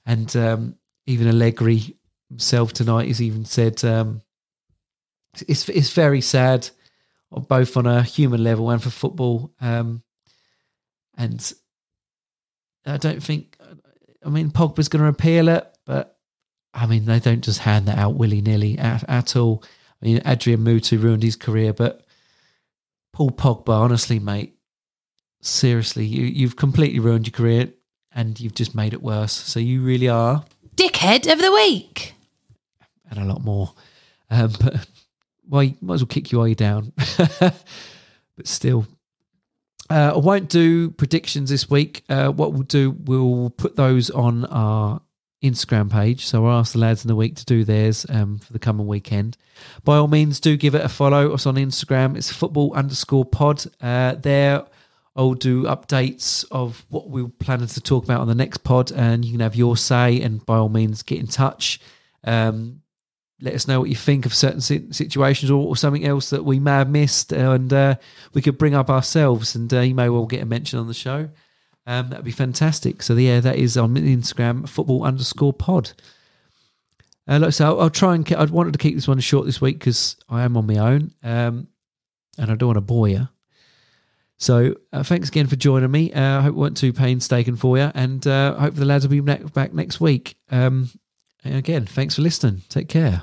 And 0.05 0.35
um, 0.37 0.75
even 1.07 1.29
Allegri 1.29 1.97
himself 2.29 2.75
tonight 2.75 3.09
has 3.09 3.23
even 3.23 3.47
said 3.47 3.83
um, 3.83 4.20
it's 5.49 5.70
it's 5.70 5.92
very 5.92 6.20
sad, 6.20 6.68
both 7.31 7.77
on 7.77 7.87
a 7.87 8.03
human 8.03 8.43
level 8.43 8.71
and 8.71 8.83
for 8.83 8.91
football. 8.91 9.53
Um, 9.61 10.03
and 11.17 11.53
I 12.87 12.97
don't 12.97 13.23
think, 13.23 13.57
I 14.25 14.29
mean, 14.29 14.51
Pogba's 14.51 14.89
going 14.89 15.03
to 15.03 15.09
appeal 15.09 15.49
it, 15.49 15.67
but 15.85 16.19
I 16.73 16.87
mean, 16.87 17.05
they 17.05 17.21
don't 17.21 17.45
just 17.45 17.61
hand 17.61 17.87
that 17.87 17.99
out 17.99 18.15
willy 18.15 18.41
nilly 18.41 18.79
at, 18.79 19.05
at 19.09 19.37
all. 19.37 19.63
I 20.03 20.07
mean, 20.07 20.23
Adrian 20.27 20.61
Mutu 20.61 21.01
ruined 21.01 21.23
his 21.23 21.37
career, 21.37 21.73
but 21.73 22.05
Paul 23.13 23.31
Pogba, 23.31 23.71
honestly, 23.71 24.19
mate, 24.19 24.57
seriously, 25.41 26.05
you, 26.05 26.25
you've 26.25 26.57
completely 26.57 26.99
ruined 26.99 27.27
your 27.27 27.33
career 27.33 27.73
and 28.13 28.39
you've 28.39 28.55
just 28.55 28.75
made 28.75 28.93
it 28.93 29.03
worse. 29.03 29.33
So 29.33 29.61
you 29.61 29.83
really 29.83 30.09
are. 30.09 30.45
Dickhead 30.77 31.33
of 31.33 31.41
the 31.41 31.53
week. 31.53 32.15
And 33.09 33.19
a 33.19 33.25
lot 33.25 33.43
more. 33.43 33.73
Um, 34.31 34.53
but 34.61 34.87
well, 35.48 35.62
you 35.62 35.76
might 35.80 35.94
as 35.94 36.02
well 36.02 36.09
kick 36.09 36.33
you 36.33 36.44
you're 36.44 36.54
down. 36.54 36.92
but 37.38 37.54
still. 38.44 38.87
Uh, 39.90 40.12
I 40.14 40.18
won't 40.18 40.48
do 40.48 40.90
predictions 40.90 41.50
this 41.50 41.68
week. 41.68 42.04
Uh, 42.09 42.28
what 42.28 42.52
we'll 42.52 42.62
do, 42.62 42.90
we'll 42.90 43.50
put 43.50 43.76
those 43.76 44.11
on 44.11 44.46
our 44.46 45.02
Instagram 45.42 45.92
page. 45.92 46.24
So 46.24 46.46
I'll 46.46 46.59
ask 46.59 46.72
the 46.72 46.78
lads 46.78 47.04
in 47.04 47.09
the 47.09 47.14
week 47.14 47.37
to 47.37 47.44
do 47.44 47.64
theirs 47.64 48.07
um, 48.09 48.38
for 48.38 48.52
the 48.52 48.59
coming 48.59 48.87
weekend. 48.87 49.37
By 49.85 49.96
all 49.96 50.09
means, 50.09 50.40
do 50.40 50.57
give 50.57 50.74
it 50.74 50.83
a 50.83 50.88
follow. 50.88 51.33
Us 51.33 51.46
on 51.46 51.57
Instagram. 51.57 52.16
It's 52.16 52.33
football 52.33 52.72
underscore 52.72 53.26
pod. 53.26 53.64
Uh, 53.80 54.14
there, 54.14 54.64
I'll 55.14 55.35
do 55.35 55.64
updates 55.64 56.46
of 56.50 56.85
what 56.88 57.11
we're 57.11 57.28
planning 57.28 57.68
to 57.68 57.80
talk 57.80 58.04
about 58.04 58.20
on 58.20 58.26
the 58.26 58.35
next 58.35 58.59
pod, 58.59 58.90
and 58.90 59.24
you 59.24 59.33
can 59.33 59.40
have 59.40 59.54
your 59.54 59.76
say. 59.76 60.20
And 60.22 60.44
by 60.46 60.57
all 60.57 60.70
means, 60.70 61.02
get 61.02 61.20
in 61.20 61.26
touch. 61.26 61.78
Um, 62.24 62.80
let 63.40 63.55
us 63.55 63.66
know 63.66 63.81
what 63.81 63.88
you 63.88 63.97
think 63.97 64.27
of 64.27 64.35
certain 64.35 64.61
situations 64.61 65.51
or, 65.51 65.66
or 65.66 65.77
something 65.77 66.05
else 66.05 66.31
that 66.31 66.44
we 66.44 66.59
may 66.59 66.73
have 66.73 66.88
missed, 66.88 67.33
and 67.33 67.73
uh, 67.73 67.97
we 68.33 68.42
could 68.42 68.59
bring 68.59 68.75
up 68.75 68.90
ourselves, 68.90 69.55
and 69.55 69.73
uh, 69.73 69.81
you 69.81 69.94
may 69.94 70.09
well 70.09 70.27
get 70.27 70.42
a 70.42 70.47
mention 70.47 70.79
on 70.79 70.87
the 70.87 70.94
show. 70.94 71.29
Um, 71.87 72.09
that'd 72.09 72.25
be 72.25 72.31
fantastic. 72.31 73.03
So 73.03 73.14
yeah, 73.14 73.40
that 73.40 73.57
is 73.57 73.77
on 73.77 73.94
Instagram, 73.94 74.68
football 74.68 75.05
underscore 75.05 75.53
pod. 75.53 75.92
Uh, 77.27 77.38
like 77.40 77.53
so, 77.53 77.66
I'll, 77.66 77.81
I'll 77.83 77.90
try 77.90 78.14
and. 78.14 78.25
Ke- 78.25 78.33
I 78.33 78.44
wanted 78.44 78.73
to 78.73 78.79
keep 78.79 78.94
this 78.94 79.09
one 79.09 79.20
short 79.20 79.47
this 79.47 79.61
week 79.61 79.79
because 79.79 80.16
I 80.29 80.42
am 80.42 80.57
on 80.57 80.66
my 80.66 80.79
own, 80.79 81.12
um, 81.23 81.68
and 82.38 82.51
I 82.51 82.55
don't 82.55 82.68
want 82.68 82.77
to 82.77 82.83
bore 82.83 83.09
you. 83.09 83.29
So 84.38 84.75
uh, 84.92 85.03
thanks 85.03 85.29
again 85.29 85.47
for 85.47 85.57
joining 85.57 85.90
me. 85.90 86.12
Uh, 86.12 86.38
I 86.38 86.42
hope 86.42 86.51
it 86.51 86.57
wasn't 86.57 86.77
too 86.79 86.92
painstaking 86.92 87.57
for 87.57 87.79
you, 87.79 87.90
and 87.94 88.27
uh, 88.27 88.55
I 88.57 88.62
hope 88.62 88.75
the 88.75 88.85
lads 88.85 89.07
will 89.07 89.11
be 89.11 89.20
back 89.20 89.73
next 89.73 90.01
week. 90.01 90.37
Um, 90.51 90.90
and 91.44 91.57
again, 91.57 91.87
thanks 91.87 92.14
for 92.16 92.22
listening. 92.22 92.62
Take 92.68 92.88
care. 92.88 93.22